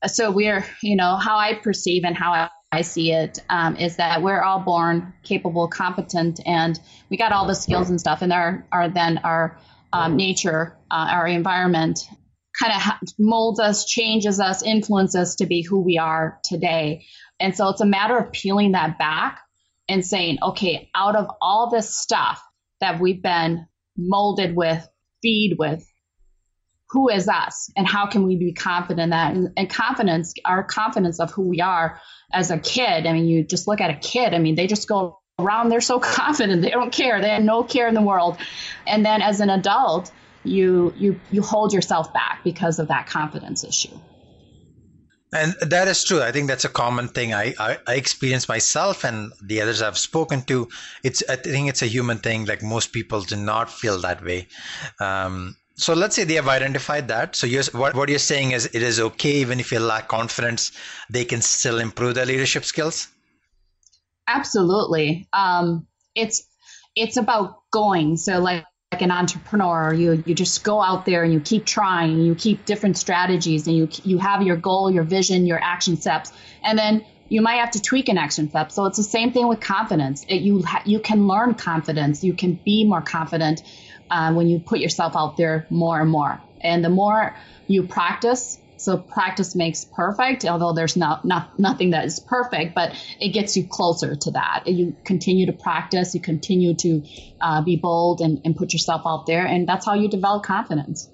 so 0.06 0.30
we're, 0.30 0.64
you 0.82 0.96
know, 0.96 1.16
how 1.16 1.36
I 1.36 1.54
perceive 1.54 2.04
and 2.04 2.16
how 2.16 2.32
I 2.32 2.50
I 2.74 2.80
see 2.80 3.12
it 3.12 3.38
um, 3.50 3.76
is 3.76 3.96
that 3.96 4.22
we're 4.22 4.40
all 4.40 4.60
born 4.60 5.12
capable, 5.24 5.68
competent, 5.68 6.40
and 6.46 6.80
we 7.10 7.18
got 7.18 7.30
all 7.30 7.46
the 7.46 7.54
skills 7.54 7.90
and 7.90 8.00
stuff. 8.00 8.22
And 8.22 8.32
our, 8.32 8.66
our 8.72 8.88
then 8.88 9.18
our 9.18 9.58
um, 9.92 10.16
nature, 10.16 10.78
uh, 10.90 11.08
our 11.10 11.26
environment, 11.26 12.00
kind 12.58 12.72
of 12.72 13.10
molds 13.18 13.60
us, 13.60 13.84
changes 13.84 14.40
us, 14.40 14.62
influences 14.62 15.16
us 15.16 15.34
to 15.36 15.46
be 15.46 15.60
who 15.60 15.82
we 15.82 15.98
are 15.98 16.40
today. 16.44 17.04
And 17.38 17.54
so 17.54 17.68
it's 17.68 17.82
a 17.82 17.86
matter 17.86 18.16
of 18.16 18.32
peeling 18.32 18.72
that 18.72 18.98
back 18.98 19.40
and 19.86 20.04
saying, 20.04 20.38
okay, 20.42 20.88
out 20.94 21.14
of 21.14 21.28
all 21.42 21.68
this 21.68 21.94
stuff 21.94 22.42
that 22.80 23.00
we've 23.00 23.22
been 23.22 23.66
molded 23.96 24.56
with, 24.56 24.86
feed 25.22 25.56
with, 25.58 25.86
who 26.92 27.08
is 27.08 27.26
us 27.26 27.70
and 27.74 27.86
how 27.86 28.06
can 28.06 28.24
we 28.26 28.36
be 28.36 28.52
confident 28.52 29.00
in 29.00 29.10
that? 29.10 29.34
And, 29.34 29.48
and, 29.56 29.70
confidence 29.70 30.34
our 30.44 30.62
confidence 30.62 31.20
of 31.20 31.30
who 31.30 31.48
we 31.48 31.60
are 31.60 31.98
as 32.32 32.50
a 32.50 32.58
kid. 32.58 33.06
I 33.06 33.12
mean 33.12 33.24
you 33.24 33.44
just 33.44 33.66
look 33.66 33.80
at 33.80 33.90
a 33.90 33.94
kid 33.94 34.34
i 34.34 34.38
mean 34.38 34.54
they 34.54 34.66
just 34.66 34.86
go 34.88 35.18
around 35.38 35.70
they're 35.70 35.80
so 35.80 35.98
confident 36.18 36.60
they 36.60 36.70
don't 36.70 36.92
care 36.92 37.20
they 37.20 37.30
have 37.30 37.42
no 37.42 37.62
care 37.62 37.88
in 37.88 37.94
the 37.94 38.02
world. 38.02 38.36
And 38.86 39.04
then 39.04 39.22
as 39.22 39.40
an 39.40 39.50
adult 39.50 40.12
you 40.44 40.92
you 40.98 41.20
you 41.30 41.40
hold 41.40 41.72
yourself 41.72 42.12
back 42.12 42.40
because 42.44 42.78
of 42.78 42.88
that 42.88 43.06
confidence 43.06 43.64
issue 43.64 43.96
and 45.32 45.54
that 45.62 45.88
is 45.88 46.04
true. 46.04 46.22
I 46.22 46.30
think 46.30 46.48
that's 46.48 46.64
a 46.64 46.68
common 46.68 47.08
thing 47.08 47.32
I, 47.32 47.54
I, 47.58 47.78
I 47.86 47.94
experience 47.94 48.48
myself 48.48 49.04
and 49.04 49.32
the 49.42 49.62
others 49.62 49.80
I've 49.80 49.98
spoken 49.98 50.42
to. 50.42 50.68
It's 51.02 51.22
I 51.28 51.36
think 51.36 51.68
it's 51.68 51.82
a 51.82 51.86
human 51.86 52.18
thing. 52.18 52.44
Like 52.44 52.62
most 52.62 52.92
people 52.92 53.22
do 53.22 53.36
not 53.36 53.70
feel 53.70 53.98
that 54.00 54.22
way. 54.22 54.48
Um, 55.00 55.56
so 55.74 55.94
let's 55.94 56.14
say 56.14 56.24
they 56.24 56.34
have 56.34 56.48
identified 56.48 57.08
that. 57.08 57.34
So 57.34 57.46
you're, 57.46 57.64
what, 57.72 57.94
what 57.94 58.08
you're 58.08 58.18
saying 58.18 58.52
is 58.52 58.66
it 58.66 58.82
is 58.82 59.00
okay 59.00 59.32
even 59.36 59.58
if 59.58 59.72
you 59.72 59.80
lack 59.80 60.08
confidence, 60.08 60.72
they 61.08 61.24
can 61.24 61.40
still 61.40 61.78
improve 61.78 62.14
their 62.14 62.26
leadership 62.26 62.64
skills? 62.64 63.08
Absolutely. 64.28 65.28
Um, 65.32 65.86
it's 66.14 66.46
it's 66.94 67.16
about 67.16 67.62
going. 67.70 68.16
So 68.18 68.38
like 68.38 68.64
like 68.64 68.66
an 69.00 69.10
entrepreneur, 69.10 69.94
you 69.94 70.22
you 70.26 70.34
just 70.34 70.62
go 70.62 70.82
out 70.82 71.06
there 71.06 71.24
and 71.24 71.32
you 71.32 71.40
keep 71.40 71.64
trying, 71.64 72.20
you 72.20 72.34
keep 72.34 72.66
different 72.66 72.98
strategies, 72.98 73.66
and 73.66 73.76
you 73.76 73.88
you 74.02 74.18
have 74.18 74.42
your 74.42 74.56
goal, 74.56 74.90
your 74.90 75.04
vision, 75.04 75.46
your 75.46 75.58
action 75.62 75.96
steps, 75.96 76.32
and 76.62 76.78
then 76.78 77.04
you 77.28 77.40
might 77.40 77.56
have 77.56 77.70
to 77.70 77.80
tweak 77.80 78.10
an 78.10 78.18
action 78.18 78.50
step. 78.50 78.70
So 78.70 78.84
it's 78.84 78.98
the 78.98 79.02
same 79.02 79.32
thing 79.32 79.48
with 79.48 79.60
confidence. 79.60 80.26
It, 80.28 80.42
you 80.42 80.62
ha- 80.62 80.82
you 80.84 81.00
can 81.00 81.26
learn 81.26 81.54
confidence, 81.54 82.22
you 82.22 82.34
can 82.34 82.60
be 82.62 82.84
more 82.84 83.00
confident, 83.00 83.62
uh, 84.10 84.34
when 84.34 84.48
you 84.48 84.58
put 84.58 84.78
yourself 84.78 85.16
out 85.16 85.38
there 85.38 85.66
more 85.70 86.00
and 86.00 86.10
more. 86.10 86.40
And 86.60 86.84
the 86.84 86.90
more 86.90 87.34
you 87.66 87.84
practice, 87.84 88.58
so 88.82 88.98
practice 88.98 89.54
makes 89.54 89.84
perfect, 89.84 90.44
although 90.44 90.72
there's 90.72 90.96
not, 90.96 91.24
not 91.24 91.58
nothing 91.58 91.90
that 91.90 92.04
is 92.04 92.18
perfect, 92.18 92.74
but 92.74 92.92
it 93.20 93.28
gets 93.28 93.56
you 93.56 93.66
closer 93.68 94.16
to 94.16 94.30
that. 94.32 94.64
You 94.66 94.96
continue 95.04 95.46
to 95.46 95.52
practice, 95.52 96.14
you 96.14 96.20
continue 96.20 96.74
to 96.74 97.02
uh, 97.40 97.62
be 97.62 97.76
bold 97.76 98.20
and, 98.20 98.40
and 98.44 98.56
put 98.56 98.72
yourself 98.72 99.02
out 99.06 99.26
there, 99.26 99.46
and 99.46 99.68
that's 99.68 99.86
how 99.86 99.94
you 99.94 100.08
develop 100.08 100.44
confidence. 100.44 101.08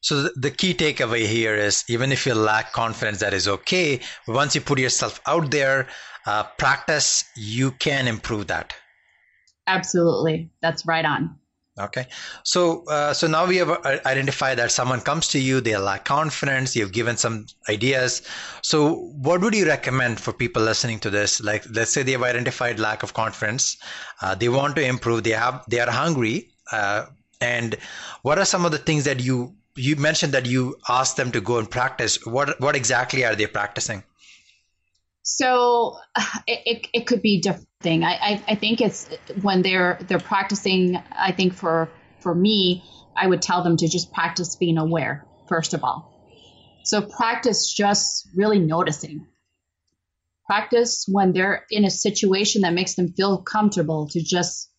So 0.00 0.28
the 0.36 0.52
key 0.52 0.74
takeaway 0.74 1.26
here 1.26 1.56
is 1.56 1.84
even 1.88 2.12
if 2.12 2.24
you 2.26 2.34
lack 2.34 2.72
confidence, 2.72 3.18
that 3.20 3.34
is 3.34 3.48
okay. 3.48 4.00
Once 4.28 4.54
you 4.54 4.60
put 4.60 4.78
yourself 4.78 5.20
out 5.26 5.50
there, 5.50 5.88
uh, 6.26 6.44
practice, 6.58 7.24
you 7.36 7.72
can 7.72 8.06
improve 8.06 8.46
that. 8.46 8.74
Absolutely, 9.66 10.52
that's 10.62 10.86
right 10.86 11.04
on. 11.04 11.38
Okay, 11.80 12.06
so 12.42 12.84
uh, 12.86 13.12
so 13.14 13.28
now 13.28 13.46
we 13.46 13.56
have 13.58 13.70
uh, 13.70 13.98
identified 14.04 14.58
that 14.58 14.72
someone 14.72 15.00
comes 15.00 15.28
to 15.28 15.38
you, 15.38 15.60
they 15.60 15.76
lack 15.76 16.04
confidence. 16.04 16.74
You've 16.74 16.92
given 16.92 17.16
some 17.16 17.46
ideas. 17.68 18.22
So 18.62 18.94
what 19.22 19.40
would 19.42 19.54
you 19.54 19.64
recommend 19.64 20.18
for 20.18 20.32
people 20.32 20.62
listening 20.62 20.98
to 21.00 21.10
this? 21.10 21.40
Like, 21.40 21.64
let's 21.70 21.92
say 21.92 22.02
they 22.02 22.12
have 22.12 22.24
identified 22.24 22.80
lack 22.80 23.04
of 23.04 23.14
confidence, 23.14 23.76
uh, 24.22 24.34
they 24.34 24.48
want 24.48 24.74
to 24.74 24.82
improve, 24.84 25.22
they 25.22 25.30
have 25.30 25.64
they 25.68 25.78
are 25.78 25.90
hungry, 25.90 26.50
uh, 26.72 27.06
and 27.40 27.76
what 28.22 28.38
are 28.38 28.44
some 28.44 28.64
of 28.64 28.72
the 28.72 28.78
things 28.78 29.04
that 29.04 29.20
you 29.20 29.54
you 29.76 29.94
mentioned 29.94 30.32
that 30.34 30.46
you 30.46 30.76
asked 30.88 31.16
them 31.16 31.30
to 31.30 31.40
go 31.40 31.58
and 31.58 31.70
practice? 31.70 32.18
What 32.26 32.60
what 32.60 32.74
exactly 32.74 33.24
are 33.24 33.36
they 33.36 33.46
practicing? 33.46 34.02
So 35.28 35.98
it, 36.46 36.86
it, 36.92 37.06
could 37.06 37.20
be 37.20 37.40
different. 37.40 37.68
I, 37.84 38.18
I, 38.20 38.44
I 38.48 38.54
think 38.54 38.80
it's 38.80 39.08
when 39.42 39.62
they're 39.62 39.98
they're 40.08 40.18
practicing. 40.18 40.96
I 41.12 41.32
think 41.32 41.54
for 41.54 41.90
for 42.20 42.34
me, 42.34 42.82
I 43.14 43.26
would 43.26 43.42
tell 43.42 43.62
them 43.62 43.76
to 43.76 43.88
just 43.88 44.12
practice 44.12 44.56
being 44.56 44.78
aware 44.78 45.26
first 45.48 45.74
of 45.74 45.84
all. 45.84 46.14
So 46.84 47.02
practice 47.02 47.72
just 47.72 48.28
really 48.34 48.58
noticing. 48.58 49.26
Practice 50.46 51.04
when 51.06 51.32
they're 51.32 51.66
in 51.70 51.84
a 51.84 51.90
situation 51.90 52.62
that 52.62 52.72
makes 52.72 52.94
them 52.94 53.12
feel 53.12 53.42
comfortable 53.42 54.08
to 54.08 54.22
just 54.22 54.70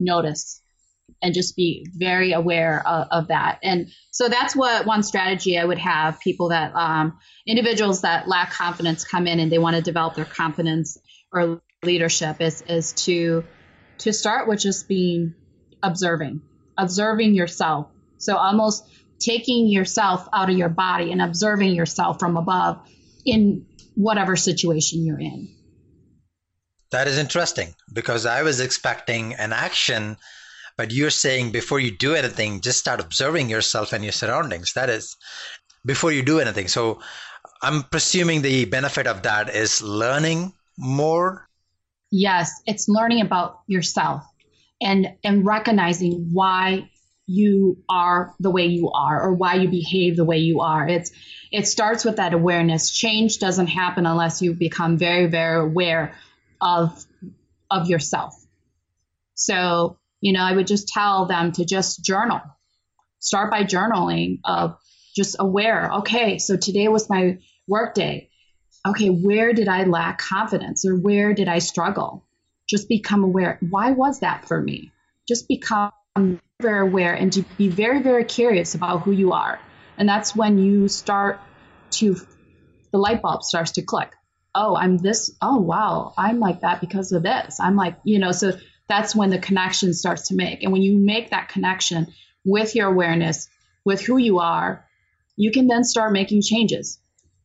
notice 0.00 0.59
and 1.22 1.34
just 1.34 1.56
be 1.56 1.86
very 1.94 2.32
aware 2.32 2.86
of, 2.86 3.08
of, 3.10 3.28
that. 3.28 3.58
And 3.62 3.90
so 4.10 4.28
that's 4.28 4.54
what 4.54 4.86
one 4.86 5.02
strategy 5.02 5.58
I 5.58 5.64
would 5.64 5.78
have 5.78 6.20
people 6.20 6.48
that 6.50 6.74
um, 6.74 7.18
individuals 7.46 8.02
that 8.02 8.28
lack 8.28 8.52
confidence 8.52 9.04
come 9.04 9.26
in 9.26 9.40
and 9.40 9.50
they 9.50 9.58
want 9.58 9.76
to 9.76 9.82
develop 9.82 10.14
their 10.14 10.24
confidence 10.24 10.98
or 11.32 11.60
leadership 11.82 12.40
is 12.40 12.62
is 12.62 12.92
to 12.92 13.44
to 13.98 14.12
start 14.12 14.48
with 14.48 14.60
just 14.60 14.88
being 14.88 15.34
observing, 15.82 16.42
observing 16.76 17.34
yourself. 17.34 17.88
So 18.18 18.36
almost 18.36 18.84
taking 19.18 19.68
yourself 19.68 20.26
out 20.32 20.50
of 20.50 20.56
your 20.56 20.68
body 20.68 21.12
and 21.12 21.20
observing 21.20 21.74
yourself 21.74 22.18
from 22.18 22.36
above 22.36 22.80
in 23.24 23.66
whatever 23.94 24.36
situation 24.36 25.04
you're 25.04 25.20
in. 25.20 25.54
That 26.90 27.06
is 27.06 27.18
interesting 27.18 27.74
because 27.92 28.26
I 28.26 28.42
was 28.42 28.60
expecting 28.60 29.34
an 29.34 29.52
action, 29.52 30.16
but 30.80 30.92
you're 30.92 31.10
saying 31.10 31.50
before 31.50 31.78
you 31.78 31.90
do 31.90 32.14
anything, 32.14 32.62
just 32.62 32.78
start 32.78 33.00
observing 33.00 33.50
yourself 33.50 33.92
and 33.92 34.02
your 34.02 34.14
surroundings. 34.14 34.72
That 34.72 34.88
is 34.88 35.14
before 35.84 36.10
you 36.10 36.22
do 36.22 36.40
anything. 36.40 36.68
So 36.68 37.02
I'm 37.60 37.82
presuming 37.82 38.40
the 38.40 38.64
benefit 38.64 39.06
of 39.06 39.24
that 39.24 39.54
is 39.54 39.82
learning 39.82 40.54
more. 40.78 41.46
Yes, 42.10 42.62
it's 42.64 42.88
learning 42.88 43.20
about 43.20 43.60
yourself 43.66 44.22
and 44.80 45.08
and 45.22 45.44
recognizing 45.44 46.30
why 46.32 46.88
you 47.26 47.76
are 47.90 48.34
the 48.40 48.50
way 48.50 48.64
you 48.64 48.90
are 48.90 49.22
or 49.22 49.34
why 49.34 49.56
you 49.56 49.68
behave 49.68 50.16
the 50.16 50.24
way 50.24 50.38
you 50.38 50.62
are. 50.62 50.88
It's 50.88 51.10
it 51.52 51.66
starts 51.66 52.06
with 52.06 52.16
that 52.16 52.32
awareness. 52.32 52.90
Change 52.90 53.38
doesn't 53.38 53.66
happen 53.66 54.06
unless 54.06 54.40
you 54.40 54.54
become 54.54 54.96
very 54.96 55.26
very 55.26 55.60
aware 55.60 56.14
of 56.58 57.04
of 57.70 57.90
yourself. 57.90 58.34
So, 59.34 59.96
you 60.20 60.32
know, 60.32 60.42
I 60.42 60.52
would 60.52 60.66
just 60.66 60.88
tell 60.88 61.26
them 61.26 61.52
to 61.52 61.64
just 61.64 62.04
journal. 62.04 62.40
Start 63.18 63.50
by 63.50 63.64
journaling 63.64 64.40
of 64.44 64.76
just 65.14 65.36
aware. 65.38 65.90
Okay, 65.98 66.38
so 66.38 66.56
today 66.56 66.88
was 66.88 67.10
my 67.10 67.38
work 67.66 67.94
day. 67.94 68.30
Okay, 68.86 69.08
where 69.08 69.52
did 69.52 69.68
I 69.68 69.84
lack 69.84 70.18
confidence 70.18 70.86
or 70.86 70.96
where 70.96 71.34
did 71.34 71.48
I 71.48 71.58
struggle? 71.58 72.26
Just 72.68 72.88
become 72.88 73.24
aware. 73.24 73.58
Why 73.68 73.90
was 73.90 74.20
that 74.20 74.46
for 74.46 74.60
me? 74.60 74.92
Just 75.28 75.48
become 75.48 75.92
very 76.60 76.88
aware 76.88 77.14
and 77.14 77.32
to 77.34 77.42
be 77.58 77.68
very, 77.68 78.02
very 78.02 78.24
curious 78.24 78.74
about 78.74 79.02
who 79.02 79.12
you 79.12 79.32
are. 79.32 79.58
And 79.98 80.08
that's 80.08 80.34
when 80.34 80.58
you 80.58 80.88
start 80.88 81.40
to, 81.92 82.16
the 82.92 82.98
light 82.98 83.20
bulb 83.20 83.42
starts 83.42 83.72
to 83.72 83.82
click 83.82 84.10
oh, 84.54 84.76
I'm 84.76 84.98
this, 84.98 85.36
oh, 85.40 85.58
wow, 85.58 86.12
I'm 86.16 86.40
like 86.40 86.60
that 86.60 86.80
because 86.80 87.12
of 87.12 87.22
this. 87.22 87.60
I'm 87.60 87.76
like, 87.76 87.96
you 88.04 88.18
know, 88.18 88.32
so 88.32 88.52
that's 88.90 89.14
when 89.14 89.30
the 89.30 89.38
connection 89.38 89.94
starts 89.94 90.28
to 90.28 90.34
make. 90.34 90.64
And 90.64 90.72
when 90.72 90.82
you 90.82 90.98
make 90.98 91.30
that 91.30 91.48
connection 91.48 92.08
with 92.44 92.74
your 92.74 92.88
awareness, 92.88 93.48
with 93.84 94.00
who 94.00 94.16
you 94.16 94.40
are, 94.40 94.84
you 95.36 95.52
can 95.52 95.68
then 95.68 95.84
start 95.84 96.12
making 96.12 96.42
changes. 96.42 96.98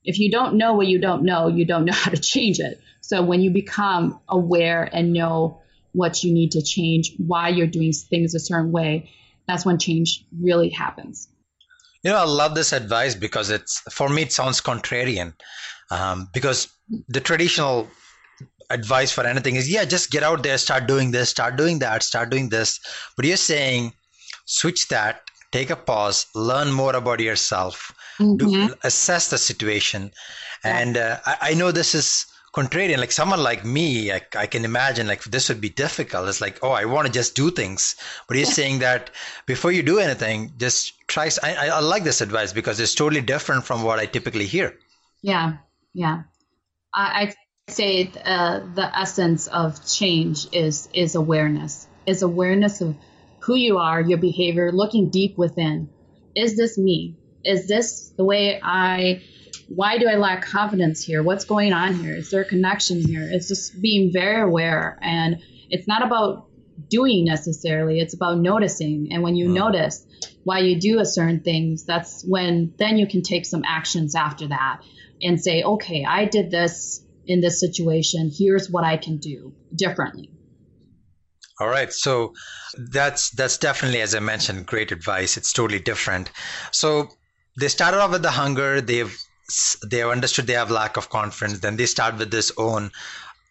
If 0.03 0.17
you 0.17 0.31
don't 0.31 0.55
know 0.55 0.73
what 0.73 0.87
you 0.87 0.99
don't 0.99 1.23
know, 1.23 1.47
you 1.47 1.65
don't 1.65 1.85
know 1.85 1.93
how 2.03 2.09
to 2.09 2.17
change 2.17 2.59
it. 2.59 2.81
So 3.01 3.21
when 3.21 3.41
you 3.41 3.51
become 3.51 4.19
aware 4.27 4.89
and 4.91 5.13
know 5.13 5.61
what 5.91 6.23
you 6.23 6.33
need 6.33 6.53
to 6.53 6.63
change, 6.63 7.13
why 7.17 7.49
you're 7.49 7.67
doing 7.67 7.93
things 7.93 8.33
a 8.33 8.39
certain 8.39 8.71
way, 8.71 9.11
that's 9.47 9.65
when 9.65 9.77
change 9.77 10.25
really 10.41 10.69
happens. 10.69 11.29
You 12.01 12.11
know, 12.11 12.17
I 12.17 12.25
love 12.25 12.55
this 12.55 12.73
advice 12.73 13.13
because 13.13 13.51
it's 13.51 13.81
for 13.91 14.09
me 14.09 14.23
it 14.23 14.33
sounds 14.33 14.61
contrarian. 14.61 15.33
Um, 15.91 16.27
because 16.33 16.69
the 17.07 17.21
traditional 17.21 17.87
advice 18.69 19.11
for 19.11 19.25
anything 19.25 19.55
is 19.55 19.69
yeah 19.69 19.85
just 19.85 20.11
get 20.11 20.23
out 20.23 20.43
there 20.43 20.57
start 20.57 20.87
doing 20.87 21.11
this 21.11 21.29
start 21.29 21.55
doing 21.55 21.79
that 21.79 22.03
start 22.03 22.29
doing 22.29 22.49
this. 22.49 22.79
But 23.15 23.25
you're 23.25 23.37
saying 23.37 23.93
switch 24.45 24.87
that 24.89 25.21
take 25.51 25.69
a 25.69 25.75
pause 25.75 26.27
learn 26.35 26.71
more 26.71 26.95
about 26.95 27.19
yourself. 27.19 27.93
Mm-hmm. 28.19 28.37
do, 28.37 28.75
assess 28.83 29.29
the 29.29 29.37
situation. 29.37 30.11
And 30.63 30.97
uh, 30.97 31.19
I, 31.25 31.37
I, 31.41 31.53
know 31.53 31.71
this 31.71 31.93
is 31.93 32.25
contrarian. 32.53 32.97
Like 32.97 33.11
someone 33.11 33.43
like 33.43 33.63
me 33.63 34.11
I, 34.11 34.21
I, 34.35 34.47
can 34.47 34.65
imagine 34.65 35.07
like 35.07 35.23
this 35.25 35.47
would 35.49 35.61
be 35.61 35.69
difficult. 35.69 36.27
It's 36.27 36.41
like 36.41 36.59
oh 36.63 36.71
i 36.71 36.85
want 36.85 37.07
to 37.07 37.13
just 37.13 37.35
do 37.35 37.51
things. 37.51 37.95
But 38.27 38.37
you're 38.37 38.45
saying 38.45 38.79
that 38.79 39.11
before 39.45 39.71
you 39.71 39.83
do 39.83 39.99
anything 39.99 40.51
just 40.57 41.07
try 41.07 41.29
I, 41.43 41.69
I 41.69 41.79
like 41.79 42.03
this 42.03 42.21
advice 42.21 42.51
because 42.53 42.79
it's 42.79 42.95
totally 42.95 43.21
different 43.21 43.63
from 43.63 43.83
what 43.83 43.99
i 43.99 44.05
typically 44.05 44.45
hear. 44.45 44.77
Yeah. 45.21 45.57
Yeah. 45.93 46.23
I, 46.93 47.03
I 47.21 47.33
say 47.67 48.11
uh, 48.23 48.59
the 48.75 48.99
essence 48.99 49.47
of 49.47 49.85
change 49.87 50.47
is 50.51 50.87
is 50.93 51.15
awareness. 51.15 51.87
Is 52.05 52.21
awareness 52.21 52.81
of 52.81 52.95
who 53.39 53.55
you 53.55 53.79
are, 53.79 53.99
your 53.99 54.19
behavior, 54.19 54.71
looking 54.71 55.09
deep 55.09 55.37
within. 55.37 55.89
Is 56.35 56.55
this 56.55 56.77
me? 56.77 57.15
Is 57.43 57.67
this 57.67 58.09
the 58.17 58.23
way 58.23 58.59
I? 58.61 59.23
Why 59.67 59.97
do 59.97 60.07
I 60.07 60.15
lack 60.15 60.45
confidence 60.45 61.03
here? 61.03 61.23
What's 61.23 61.45
going 61.45 61.73
on 61.73 61.95
here? 61.95 62.15
Is 62.15 62.29
there 62.29 62.41
a 62.41 62.45
connection 62.45 63.01
here? 63.01 63.27
It's 63.31 63.47
just 63.47 63.81
being 63.81 64.13
very 64.13 64.41
aware, 64.41 64.99
and 65.01 65.41
it's 65.69 65.87
not 65.87 66.05
about 66.05 66.47
doing 66.89 67.25
necessarily. 67.25 67.99
It's 67.99 68.13
about 68.13 68.37
noticing, 68.37 69.09
and 69.11 69.23
when 69.23 69.35
you 69.35 69.49
mm. 69.49 69.53
notice 69.53 70.05
why 70.43 70.59
you 70.59 70.79
do 70.79 70.99
a 70.99 71.05
certain 71.05 71.39
things, 71.39 71.83
that's 71.83 72.23
when 72.23 72.75
then 72.77 72.99
you 72.99 73.07
can 73.07 73.23
take 73.23 73.45
some 73.45 73.63
actions 73.65 74.13
after 74.13 74.49
that 74.49 74.81
and 75.19 75.41
say, 75.41 75.63
okay, 75.63 76.05
I 76.07 76.25
did 76.25 76.51
this 76.51 77.04
in 77.27 77.41
this 77.41 77.59
situation. 77.59 78.31
Here's 78.35 78.69
what 78.69 78.83
I 78.83 78.97
can 78.97 79.17
do 79.17 79.53
differently. 79.75 80.31
All 81.59 81.69
right. 81.69 81.91
So 81.91 82.33
that's 82.77 83.29
that's 83.31 83.57
definitely, 83.57 84.01
as 84.01 84.13
I 84.13 84.19
mentioned, 84.19 84.65
great 84.65 84.91
advice. 84.91 85.37
It's 85.37 85.53
totally 85.53 85.79
different. 85.79 86.29
So 86.71 87.09
they 87.57 87.69
started 87.69 88.01
off 88.01 88.11
with 88.11 88.23
the 88.23 88.31
hunger. 88.31 88.81
They've 88.81 89.15
they've 89.89 90.07
understood 90.07 90.47
they 90.47 90.53
have 90.53 90.71
lack 90.71 90.97
of 90.97 91.09
confidence. 91.09 91.59
Then 91.59 91.77
they 91.77 91.85
start 91.85 92.17
with 92.17 92.31
this 92.31 92.51
own 92.57 92.91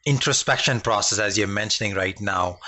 introspection 0.05 0.81
process, 0.81 1.19
as 1.19 1.39
you're 1.39 1.47
mentioning 1.47 1.95
right 1.95 2.21
now. 2.21 2.59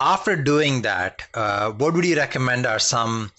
After 0.00 0.36
doing 0.36 0.82
that, 0.82 1.22
uh, 1.34 1.72
what 1.72 1.92
would 1.92 2.04
you 2.04 2.16
recommend 2.16 2.66
are 2.66 2.78
some, 2.78 3.32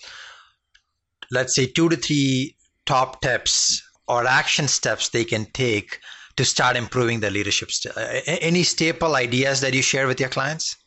let's 1.32 1.56
say, 1.56 1.66
two 1.66 1.90
to 1.90 1.96
three 1.96 2.58
top 2.86 3.22
tips 3.22 3.82
or 4.08 4.28
action 4.28 4.68
steps 4.68 5.10
they 5.10 5.24
can 5.24 5.46
take 5.46 6.00
to 6.40 6.46
start 6.46 6.78
improving 6.78 7.20
their 7.20 7.32
leadership? 7.32 7.70
St- 7.70 7.96
uh, 7.98 8.22
any 8.26 8.64
staple 8.64 9.16
ideas 9.16 9.60
that 9.60 9.74
you 9.74 9.82
share 9.82 10.08
with 10.08 10.22
your 10.22 10.30
clients? 10.30 10.78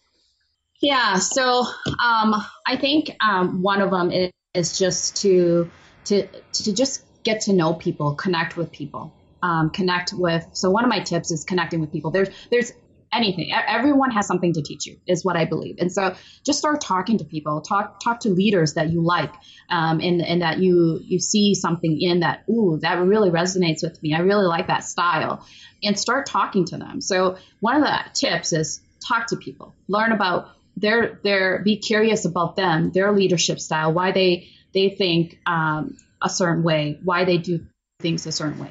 Yeah, 0.80 1.16
so 1.16 1.66
um, 2.02 2.34
I 2.66 2.76
think 2.76 3.10
um, 3.20 3.62
one 3.62 3.82
of 3.82 3.90
them 3.90 4.10
is, 4.10 4.32
is, 4.54 4.78
just 4.78 5.20
to 5.22 5.70
to 6.06 6.26
to 6.26 6.74
just 6.74 7.04
get 7.22 7.42
to 7.42 7.52
know 7.52 7.74
people, 7.74 8.14
connect 8.14 8.56
with 8.56 8.72
people, 8.72 9.12
um, 9.42 9.68
connect 9.70 10.14
with. 10.14 10.44
So 10.54 10.70
one 10.70 10.84
of 10.84 10.90
my 10.90 11.00
tips 11.00 11.30
is 11.30 11.44
connecting 11.44 11.80
with 11.80 11.92
people. 11.92 12.10
There's 12.10 12.30
there's 12.50 12.72
anything. 13.12 13.52
Everyone 13.52 14.10
has 14.10 14.26
something 14.26 14.54
to 14.54 14.62
teach 14.62 14.86
you, 14.86 14.96
is 15.06 15.24
what 15.24 15.36
I 15.36 15.44
believe. 15.44 15.76
And 15.78 15.92
so 15.92 16.14
just 16.44 16.58
start 16.58 16.80
talking 16.80 17.18
to 17.18 17.24
people. 17.24 17.60
Talk 17.60 18.00
talk 18.00 18.20
to 18.20 18.30
leaders 18.30 18.74
that 18.74 18.90
you 18.90 19.02
like, 19.02 19.32
um, 19.68 20.00
and 20.00 20.22
and 20.22 20.42
that 20.42 20.58
you 20.58 21.00
you 21.02 21.18
see 21.18 21.54
something 21.54 22.00
in 22.00 22.20
that. 22.20 22.44
Ooh, 22.48 22.78
that 22.82 22.98
really 22.98 23.30
resonates 23.30 23.82
with 23.82 24.02
me. 24.02 24.14
I 24.14 24.20
really 24.20 24.46
like 24.46 24.68
that 24.68 24.84
style, 24.84 25.46
and 25.82 25.98
start 25.98 26.26
talking 26.26 26.64
to 26.66 26.78
them. 26.78 27.00
So 27.00 27.36
one 27.60 27.76
of 27.76 27.82
the 27.82 27.98
tips 28.14 28.52
is 28.52 28.80
talk 29.06 29.28
to 29.28 29.36
people. 29.36 29.74
Learn 29.88 30.12
about 30.12 30.48
their 30.76 31.20
their 31.22 31.60
be 31.62 31.76
curious 31.76 32.24
about 32.24 32.56
them, 32.56 32.92
their 32.92 33.12
leadership 33.12 33.60
style, 33.60 33.92
why 33.92 34.12
they 34.12 34.48
they 34.72 34.88
think 34.88 35.38
um, 35.46 35.96
a 36.22 36.30
certain 36.30 36.62
way, 36.62 36.98
why 37.04 37.24
they 37.24 37.38
do 37.38 37.66
things 38.00 38.26
a 38.26 38.32
certain 38.32 38.58
way. 38.58 38.70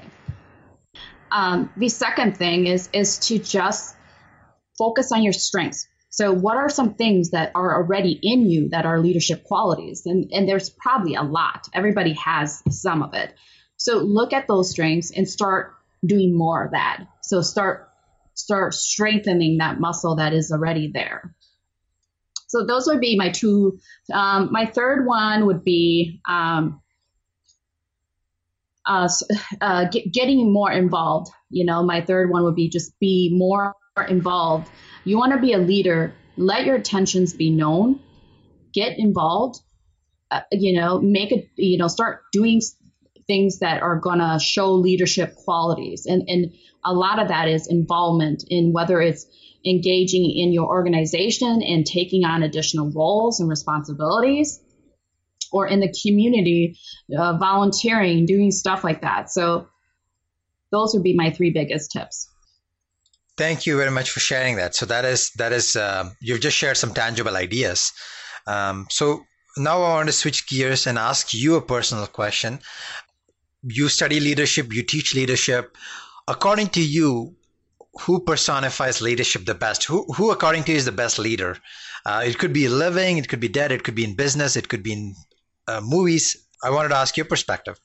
Um, 1.31 1.71
the 1.77 1.89
second 1.89 2.37
thing 2.37 2.67
is 2.67 2.89
is 2.91 3.19
to 3.27 3.39
just 3.39 3.95
focus 4.77 5.11
on 5.11 5.23
your 5.23 5.33
strengths. 5.33 5.87
So, 6.09 6.33
what 6.33 6.57
are 6.57 6.69
some 6.69 6.95
things 6.95 7.31
that 7.31 7.51
are 7.55 7.77
already 7.77 8.19
in 8.21 8.49
you 8.49 8.69
that 8.69 8.85
are 8.85 8.99
leadership 8.99 9.45
qualities? 9.45 10.05
And, 10.05 10.29
and 10.33 10.47
there's 10.47 10.69
probably 10.69 11.15
a 11.15 11.23
lot. 11.23 11.67
Everybody 11.73 12.13
has 12.13 12.61
some 12.69 13.01
of 13.01 13.13
it. 13.13 13.33
So, 13.77 13.99
look 13.99 14.33
at 14.33 14.47
those 14.47 14.71
strengths 14.71 15.11
and 15.11 15.27
start 15.27 15.73
doing 16.05 16.37
more 16.37 16.65
of 16.65 16.71
that. 16.71 17.05
So, 17.21 17.41
start 17.41 17.87
start 18.33 18.73
strengthening 18.73 19.59
that 19.59 19.79
muscle 19.79 20.17
that 20.17 20.33
is 20.33 20.51
already 20.51 20.91
there. 20.93 21.33
So, 22.47 22.65
those 22.65 22.87
would 22.87 22.99
be 22.99 23.17
my 23.17 23.29
two. 23.29 23.79
Um, 24.11 24.49
my 24.51 24.65
third 24.65 25.05
one 25.05 25.45
would 25.45 25.63
be 25.63 26.19
um, 26.27 26.81
uh, 28.85 29.07
uh, 29.61 29.85
get, 29.85 30.11
getting 30.11 30.51
more 30.51 30.71
involved. 30.71 31.31
You 31.49 31.65
know, 31.65 31.83
my 31.83 32.01
third 32.01 32.29
one 32.29 32.43
would 32.43 32.55
be 32.55 32.69
just 32.69 32.99
be 32.99 33.31
more 33.33 33.75
involved. 34.07 34.69
You 35.03 35.17
want 35.17 35.33
to 35.33 35.39
be 35.39 35.53
a 35.53 35.57
leader. 35.57 36.15
Let 36.37 36.65
your 36.65 36.77
intentions 36.77 37.33
be 37.33 37.49
known. 37.51 37.99
Get 38.73 38.97
involved. 38.97 39.59
Uh, 40.29 40.41
you 40.51 40.79
know, 40.79 41.01
make 41.01 41.31
it. 41.31 41.49
You 41.55 41.77
know, 41.77 41.87
start 41.87 42.21
doing 42.31 42.61
things 43.27 43.59
that 43.59 43.81
are 43.81 43.99
going 43.99 44.19
to 44.19 44.39
show 44.39 44.73
leadership 44.73 45.35
qualities. 45.35 46.05
And, 46.05 46.23
and 46.27 46.53
a 46.83 46.93
lot 46.93 47.19
of 47.19 47.27
that 47.27 47.47
is 47.47 47.67
involvement 47.67 48.43
in 48.47 48.73
whether 48.73 49.01
it's 49.01 49.25
engaging 49.65 50.25
in 50.31 50.51
your 50.51 50.67
organization 50.67 51.61
and 51.61 51.85
taking 51.85 52.25
on 52.25 52.43
additional 52.43 52.91
roles 52.91 53.39
and 53.39 53.49
responsibilities 53.49 54.59
or 55.51 55.67
in 55.67 55.81
the 55.81 55.93
community, 56.01 56.77
uh, 57.15 57.37
volunteering, 57.37 58.25
doing 58.25 58.51
stuff 58.51 58.83
like 58.83 59.01
that. 59.01 59.29
So 59.29 59.67
those 60.71 60.93
would 60.93 61.03
be 61.03 61.13
my 61.13 61.29
three 61.29 61.51
biggest 61.51 61.91
tips. 61.91 62.30
Thank 63.41 63.65
you 63.65 63.75
very 63.75 63.89
much 63.89 64.11
for 64.11 64.19
sharing 64.19 64.57
that. 64.57 64.75
So 64.75 64.85
that 64.85 65.03
is 65.03 65.31
that 65.31 65.51
is 65.51 65.75
uh, 65.75 66.11
you've 66.21 66.41
just 66.41 66.55
shared 66.55 66.77
some 66.77 66.93
tangible 66.93 67.35
ideas. 67.35 67.91
Um, 68.45 68.85
so 68.91 69.23
now 69.57 69.81
I 69.81 69.95
want 69.95 70.09
to 70.09 70.13
switch 70.13 70.47
gears 70.47 70.85
and 70.85 70.99
ask 70.99 71.33
you 71.33 71.55
a 71.55 71.61
personal 71.75 72.05
question. 72.05 72.59
You 73.63 73.89
study 73.89 74.19
leadership, 74.19 74.71
you 74.71 74.83
teach 74.83 75.15
leadership. 75.15 75.75
According 76.27 76.67
to 76.77 76.83
you, 76.83 77.35
who 78.01 78.19
personifies 78.19 79.01
leadership 79.01 79.45
the 79.45 79.55
best? 79.55 79.85
Who, 79.85 80.05
who 80.13 80.29
according 80.29 80.65
to 80.65 80.73
you, 80.73 80.77
is 80.77 80.85
the 80.85 80.91
best 80.91 81.17
leader? 81.17 81.57
Uh, 82.05 82.21
it 82.23 82.37
could 82.37 82.53
be 82.53 82.67
living, 82.67 83.17
it 83.17 83.27
could 83.27 83.39
be 83.39 83.49
dead, 83.49 83.71
it 83.71 83.83
could 83.83 83.95
be 83.95 84.03
in 84.03 84.15
business, 84.15 84.55
it 84.55 84.69
could 84.69 84.83
be 84.83 84.93
in 84.93 85.15
uh, 85.67 85.81
movies. 85.83 86.37
I 86.63 86.69
wanted 86.69 86.89
to 86.89 86.97
ask 86.97 87.17
your 87.17 87.25
perspective. 87.25 87.81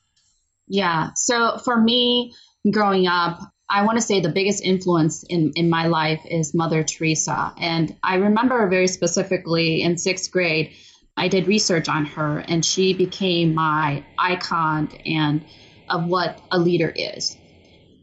Yeah. 0.67 1.09
So 1.15 1.57
for 1.65 1.81
me, 1.81 2.35
growing 2.69 3.07
up, 3.07 3.39
I 3.69 3.83
want 3.83 3.97
to 3.97 4.01
say 4.01 4.21
the 4.21 4.29
biggest 4.29 4.63
influence 4.63 5.23
in, 5.23 5.51
in 5.55 5.69
my 5.69 5.87
life 5.87 6.21
is 6.25 6.53
Mother 6.53 6.83
Teresa. 6.83 7.53
And 7.57 7.95
I 8.01 8.15
remember 8.15 8.67
very 8.69 8.87
specifically 8.87 9.81
in 9.81 9.97
sixth 9.97 10.31
grade, 10.31 10.73
I 11.17 11.27
did 11.27 11.47
research 11.47 11.89
on 11.89 12.05
her, 12.05 12.37
and 12.37 12.63
she 12.63 12.93
became 12.93 13.55
my 13.55 14.05
icon 14.17 14.89
and 15.05 15.43
of 15.89 16.05
what 16.05 16.39
a 16.51 16.59
leader 16.59 16.93
is. 16.95 17.35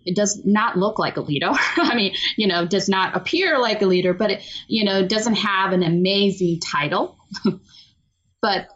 It 0.05 0.16
does 0.16 0.44
not 0.44 0.77
look 0.77 0.98
like 0.98 1.16
a 1.16 1.22
leader. 1.22 1.50
I 1.77 1.94
mean, 1.94 2.14
you 2.37 2.46
know, 2.46 2.66
does 2.66 2.88
not 2.88 3.16
appear 3.16 3.59
like 3.59 3.81
a 3.81 3.87
leader, 3.87 4.12
but 4.12 4.33
it, 4.33 4.42
you 4.68 4.85
know, 4.85 5.07
doesn't 5.07 5.37
have 5.37 5.72
an 5.72 5.83
amazing 5.83 6.61
title. 6.61 7.16
but 8.42 8.68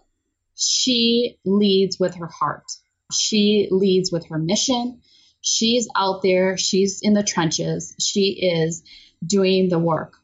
she 0.56 1.38
leads 1.44 1.98
with 1.98 2.14
her 2.14 2.28
heart. 2.28 2.64
She 3.12 3.68
leads 3.70 4.10
with 4.10 4.26
her 4.28 4.38
mission. 4.38 5.00
She's 5.40 5.88
out 5.96 6.22
there. 6.22 6.56
She's 6.56 7.00
in 7.02 7.14
the 7.14 7.22
trenches. 7.22 7.94
She 8.00 8.38
is 8.40 8.82
doing 9.24 9.68
the 9.68 9.78
work 9.78 10.14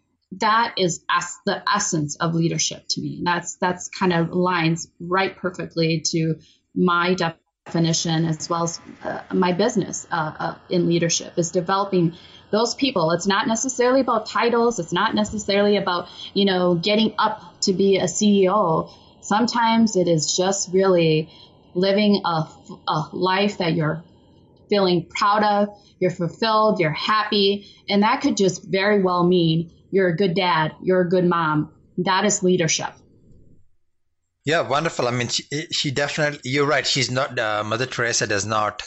that 0.40 0.74
is 0.78 1.04
the 1.46 1.62
essence 1.72 2.16
of 2.16 2.34
leadership 2.34 2.84
to 2.90 3.00
me. 3.00 3.22
That's 3.24 3.56
that's 3.56 3.88
kind 3.88 4.12
of 4.12 4.30
lines 4.30 4.88
right 5.00 5.36
perfectly 5.36 6.02
to 6.06 6.36
my 6.74 7.14
definition 7.14 8.24
as 8.24 8.48
well 8.48 8.64
as 8.64 8.80
uh, 9.02 9.20
my 9.32 9.52
business 9.52 10.06
uh, 10.10 10.32
uh, 10.38 10.54
in 10.68 10.88
leadership 10.88 11.34
is 11.36 11.50
developing 11.50 12.14
those 12.50 12.74
people. 12.74 13.12
It's 13.12 13.26
not 13.26 13.46
necessarily 13.46 14.00
about 14.00 14.26
titles. 14.26 14.78
It's 14.78 14.92
not 14.92 15.14
necessarily 15.14 15.76
about 15.76 16.08
you 16.32 16.44
know 16.44 16.74
getting 16.74 17.14
up 17.18 17.60
to 17.62 17.72
be 17.72 17.98
a 17.98 18.04
CEO. 18.04 18.90
Sometimes 19.20 19.96
it 19.96 20.08
is 20.08 20.36
just 20.36 20.72
really 20.72 21.30
living 21.74 22.22
a, 22.24 22.48
a 22.86 23.08
life 23.12 23.58
that 23.58 23.74
you're 23.74 24.02
feeling 24.68 25.06
proud 25.08 25.42
of, 25.42 25.68
you're 26.00 26.10
fulfilled, 26.10 26.80
you're 26.80 26.92
happy, 26.92 27.66
and 27.88 28.02
that 28.02 28.20
could 28.20 28.36
just 28.36 28.64
very 28.64 29.02
well 29.02 29.26
mean 29.26 29.70
you're 29.90 30.08
a 30.08 30.16
good 30.16 30.34
dad, 30.34 30.72
you're 30.82 31.02
a 31.02 31.08
good 31.08 31.24
mom. 31.24 31.72
That 31.98 32.24
is 32.24 32.42
leadership. 32.42 32.92
Yeah, 34.44 34.68
wonderful. 34.68 35.08
I 35.08 35.10
mean, 35.12 35.28
she, 35.28 35.44
she 35.70 35.90
definitely, 35.90 36.50
you're 36.50 36.66
right. 36.66 36.86
She's 36.86 37.10
not, 37.10 37.38
uh, 37.38 37.62
Mother 37.64 37.86
Teresa 37.86 38.26
does 38.26 38.44
not. 38.44 38.82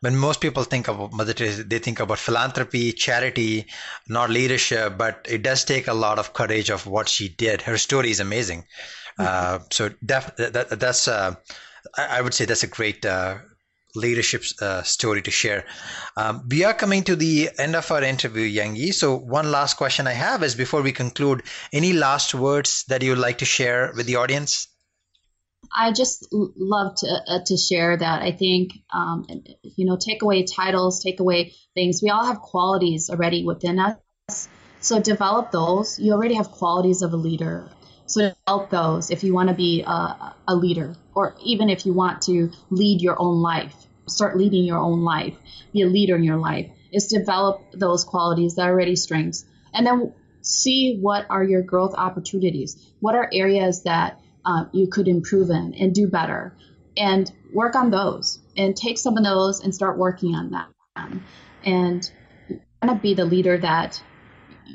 When 0.00 0.16
most 0.16 0.40
people 0.40 0.62
think 0.62 0.88
of 0.88 1.12
Mother 1.12 1.32
Teresa, 1.32 1.64
they 1.64 1.78
think 1.78 2.00
about 2.00 2.18
philanthropy, 2.18 2.92
charity, 2.92 3.66
not 4.08 4.30
leadership, 4.30 4.96
but 4.96 5.26
it 5.28 5.42
does 5.42 5.64
take 5.64 5.88
a 5.88 5.94
lot 5.94 6.18
of 6.18 6.32
courage 6.32 6.70
of 6.70 6.86
what 6.86 7.08
she 7.08 7.28
did. 7.28 7.62
Her 7.62 7.76
story 7.76 8.10
is 8.10 8.20
amazing. 8.20 8.64
Mm-hmm. 9.18 9.24
Uh, 9.26 9.58
so 9.70 9.90
def- 10.04 10.36
that, 10.36 10.78
that's, 10.78 11.08
uh, 11.08 11.34
I 11.96 12.20
would 12.20 12.34
say 12.34 12.44
that's 12.44 12.62
a 12.62 12.66
great 12.68 13.04
uh, 13.04 13.38
leadership 13.94 14.44
uh, 14.60 14.82
story 14.82 15.22
to 15.22 15.30
share. 15.30 15.64
Um, 16.16 16.46
we 16.48 16.64
are 16.64 16.74
coming 16.74 17.04
to 17.04 17.16
the 17.16 17.50
end 17.58 17.76
of 17.76 17.90
our 17.90 18.02
interview, 18.02 18.48
Yengyee. 18.48 18.94
So, 18.94 19.16
one 19.16 19.50
last 19.50 19.76
question 19.76 20.06
I 20.06 20.12
have 20.12 20.42
is 20.42 20.54
before 20.54 20.82
we 20.82 20.92
conclude, 20.92 21.42
any 21.72 21.92
last 21.92 22.34
words 22.34 22.84
that 22.88 23.02
you'd 23.02 23.18
like 23.18 23.38
to 23.38 23.44
share 23.44 23.92
with 23.96 24.06
the 24.06 24.16
audience? 24.16 24.68
I 25.74 25.92
just 25.92 26.26
love 26.32 26.96
to 26.96 27.06
uh, 27.06 27.38
to 27.46 27.56
share 27.56 27.96
that. 27.96 28.22
I 28.22 28.32
think 28.32 28.72
um, 28.92 29.26
you 29.62 29.86
know, 29.86 29.96
take 29.96 30.22
away 30.22 30.44
titles, 30.44 31.02
take 31.02 31.20
away 31.20 31.52
things. 31.74 32.00
We 32.02 32.10
all 32.10 32.24
have 32.24 32.40
qualities 32.40 33.10
already 33.10 33.44
within 33.44 33.78
us, 33.78 34.48
so 34.80 35.00
develop 35.00 35.52
those. 35.52 35.98
You 35.98 36.12
already 36.12 36.34
have 36.34 36.50
qualities 36.50 37.02
of 37.02 37.12
a 37.12 37.16
leader. 37.16 37.70
So 38.06 38.32
develop 38.46 38.70
those 38.70 39.10
if 39.10 39.22
you 39.22 39.32
want 39.32 39.50
to 39.50 39.54
be 39.54 39.82
a, 39.82 40.34
a 40.48 40.56
leader, 40.56 40.96
or 41.20 41.36
even 41.44 41.68
if 41.68 41.84
you 41.84 41.92
want 41.92 42.22
to 42.22 42.50
lead 42.70 43.00
your 43.00 43.20
own 43.20 43.42
life 43.42 43.74
start 44.10 44.36
leading 44.36 44.64
your 44.64 44.78
own 44.78 45.02
life, 45.02 45.34
be 45.72 45.82
a 45.82 45.86
leader 45.86 46.16
in 46.16 46.24
your 46.24 46.36
life, 46.36 46.70
is 46.92 47.06
develop 47.06 47.62
those 47.72 48.04
qualities 48.04 48.56
that 48.56 48.62
are 48.62 48.72
already 48.72 48.96
strengths. 48.96 49.44
And 49.72 49.86
then 49.86 50.12
see 50.42 50.98
what 51.00 51.26
are 51.30 51.44
your 51.44 51.62
growth 51.62 51.94
opportunities. 51.96 52.92
What 53.00 53.14
are 53.14 53.28
areas 53.32 53.84
that 53.84 54.20
uh, 54.44 54.64
you 54.72 54.88
could 54.88 55.08
improve 55.08 55.50
in 55.50 55.74
and 55.74 55.94
do 55.94 56.08
better? 56.08 56.56
And 56.96 57.30
work 57.52 57.76
on 57.76 57.90
those 57.90 58.40
and 58.56 58.76
take 58.76 58.98
some 58.98 59.16
of 59.16 59.24
those 59.24 59.60
and 59.60 59.74
start 59.74 59.96
working 59.96 60.34
on 60.34 60.50
them. 60.50 61.24
And 61.64 62.10
kind 62.82 62.96
of 62.96 63.00
be 63.00 63.14
the 63.14 63.24
leader 63.24 63.58
that 63.58 64.02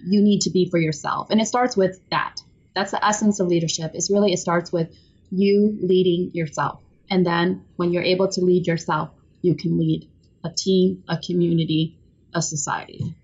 you 0.06 0.22
need 0.22 0.42
to 0.42 0.50
be 0.50 0.70
for 0.70 0.80
yourself. 0.80 1.30
And 1.30 1.42
it 1.42 1.46
starts 1.46 1.76
with 1.76 2.00
that. 2.10 2.38
That's 2.74 2.92
the 2.92 3.06
essence 3.06 3.40
of 3.40 3.48
leadership. 3.48 3.92
Is 3.96 4.10
really 4.10 4.34
it 4.34 4.38
starts 4.38 4.72
with 4.72 4.96
you 5.32 5.78
leading 5.82 6.32
yourself. 6.34 6.82
And 7.10 7.26
then 7.26 7.66
when 7.76 7.92
you're 7.92 8.04
able 8.04 8.28
to 8.30 8.42
lead 8.42 8.68
yourself, 8.68 9.10
you 9.42 9.56
can 9.56 9.78
lead 9.78 10.10
a 10.44 10.50
team, 10.50 11.04
a 11.08 11.18
community, 11.18 11.98
a 12.34 12.42
society. 12.42 13.16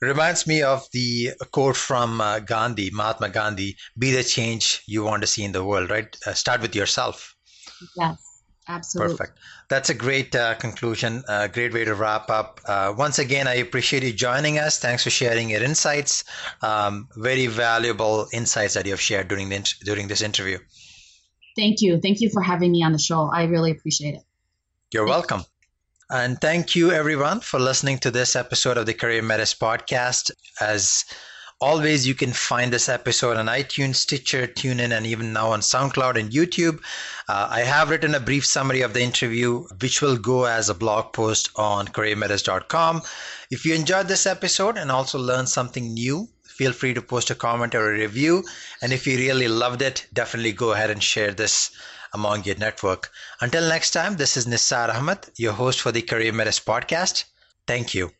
Reminds 0.00 0.46
me 0.46 0.62
of 0.62 0.86
the 0.92 1.32
quote 1.50 1.76
from 1.76 2.20
uh, 2.20 2.38
Gandhi, 2.38 2.90
Mahatma 2.90 3.30
Gandhi 3.30 3.76
be 3.98 4.12
the 4.12 4.22
change 4.22 4.82
you 4.86 5.02
want 5.02 5.22
to 5.22 5.26
see 5.26 5.42
in 5.42 5.50
the 5.50 5.64
world, 5.64 5.90
right? 5.90 6.16
Uh, 6.24 6.34
start 6.34 6.60
with 6.60 6.74
yourself. 6.76 7.34
Yes, 7.96 8.16
absolutely. 8.68 9.16
Perfect. 9.16 9.38
That's 9.68 9.90
a 9.90 9.94
great 9.94 10.34
uh, 10.36 10.54
conclusion, 10.54 11.24
a 11.28 11.48
great 11.48 11.72
way 11.72 11.84
to 11.84 11.94
wrap 11.94 12.30
up. 12.30 12.60
Uh, 12.64 12.94
once 12.96 13.18
again, 13.18 13.48
I 13.48 13.54
appreciate 13.54 14.02
you 14.02 14.12
joining 14.12 14.58
us. 14.58 14.78
Thanks 14.78 15.04
for 15.04 15.10
sharing 15.10 15.50
your 15.50 15.62
insights. 15.62 16.24
Um, 16.62 17.08
very 17.16 17.46
valuable 17.46 18.28
insights 18.32 18.74
that 18.74 18.86
you 18.86 18.92
have 18.92 19.00
shared 19.00 19.28
during, 19.28 19.48
the, 19.48 19.74
during 19.84 20.08
this 20.08 20.22
interview. 20.22 20.58
Thank 21.56 21.80
you. 21.80 22.00
Thank 22.00 22.20
you 22.20 22.30
for 22.30 22.42
having 22.42 22.72
me 22.72 22.82
on 22.82 22.92
the 22.92 22.98
show. 22.98 23.30
I 23.32 23.44
really 23.44 23.72
appreciate 23.72 24.14
it. 24.14 24.22
You're 24.92 25.06
welcome. 25.06 25.42
And 26.10 26.40
thank 26.40 26.74
you, 26.74 26.92
everyone, 26.92 27.40
for 27.40 27.60
listening 27.60 27.98
to 27.98 28.10
this 28.10 28.34
episode 28.34 28.78
of 28.78 28.86
the 28.86 28.94
Career 28.94 29.20
Metis 29.20 29.52
podcast. 29.52 30.30
As 30.60 31.04
always, 31.60 32.06
you 32.06 32.14
can 32.14 32.32
find 32.32 32.72
this 32.72 32.88
episode 32.88 33.36
on 33.36 33.46
iTunes, 33.46 33.96
Stitcher, 33.96 34.46
TuneIn, 34.46 34.96
and 34.96 35.06
even 35.06 35.32
now 35.32 35.52
on 35.52 35.60
SoundCloud 35.60 36.18
and 36.18 36.30
YouTube. 36.30 36.80
Uh, 37.28 37.48
I 37.50 37.60
have 37.60 37.90
written 37.90 38.14
a 38.14 38.20
brief 38.20 38.46
summary 38.46 38.82
of 38.82 38.94
the 38.94 39.02
interview, 39.02 39.64
which 39.80 40.00
will 40.00 40.16
go 40.16 40.44
as 40.44 40.68
a 40.68 40.74
blog 40.74 41.12
post 41.12 41.50
on 41.56 41.88
careermetis.com. 41.88 43.02
If 43.50 43.64
you 43.64 43.74
enjoyed 43.74 44.08
this 44.08 44.26
episode 44.26 44.76
and 44.76 44.90
also 44.90 45.18
learned 45.18 45.48
something 45.48 45.94
new, 45.94 46.28
feel 46.44 46.72
free 46.72 46.94
to 46.94 47.02
post 47.02 47.30
a 47.30 47.34
comment 47.34 47.74
or 47.74 47.88
a 47.88 47.98
review. 47.98 48.44
And 48.82 48.92
if 48.92 49.06
you 49.06 49.16
really 49.16 49.48
loved 49.48 49.82
it, 49.82 50.06
definitely 50.12 50.52
go 50.52 50.72
ahead 50.72 50.90
and 50.90 51.02
share 51.02 51.32
this 51.32 51.70
among 52.12 52.44
your 52.44 52.56
network. 52.56 53.10
Until 53.40 53.68
next 53.68 53.90
time, 53.90 54.16
this 54.16 54.36
is 54.36 54.46
Nisar 54.46 54.94
Ahmed, 54.94 55.18
your 55.36 55.52
host 55.52 55.80
for 55.80 55.92
the 55.92 56.02
Career 56.02 56.32
Metis 56.32 56.60
podcast. 56.60 57.24
Thank 57.66 57.94
you. 57.94 58.10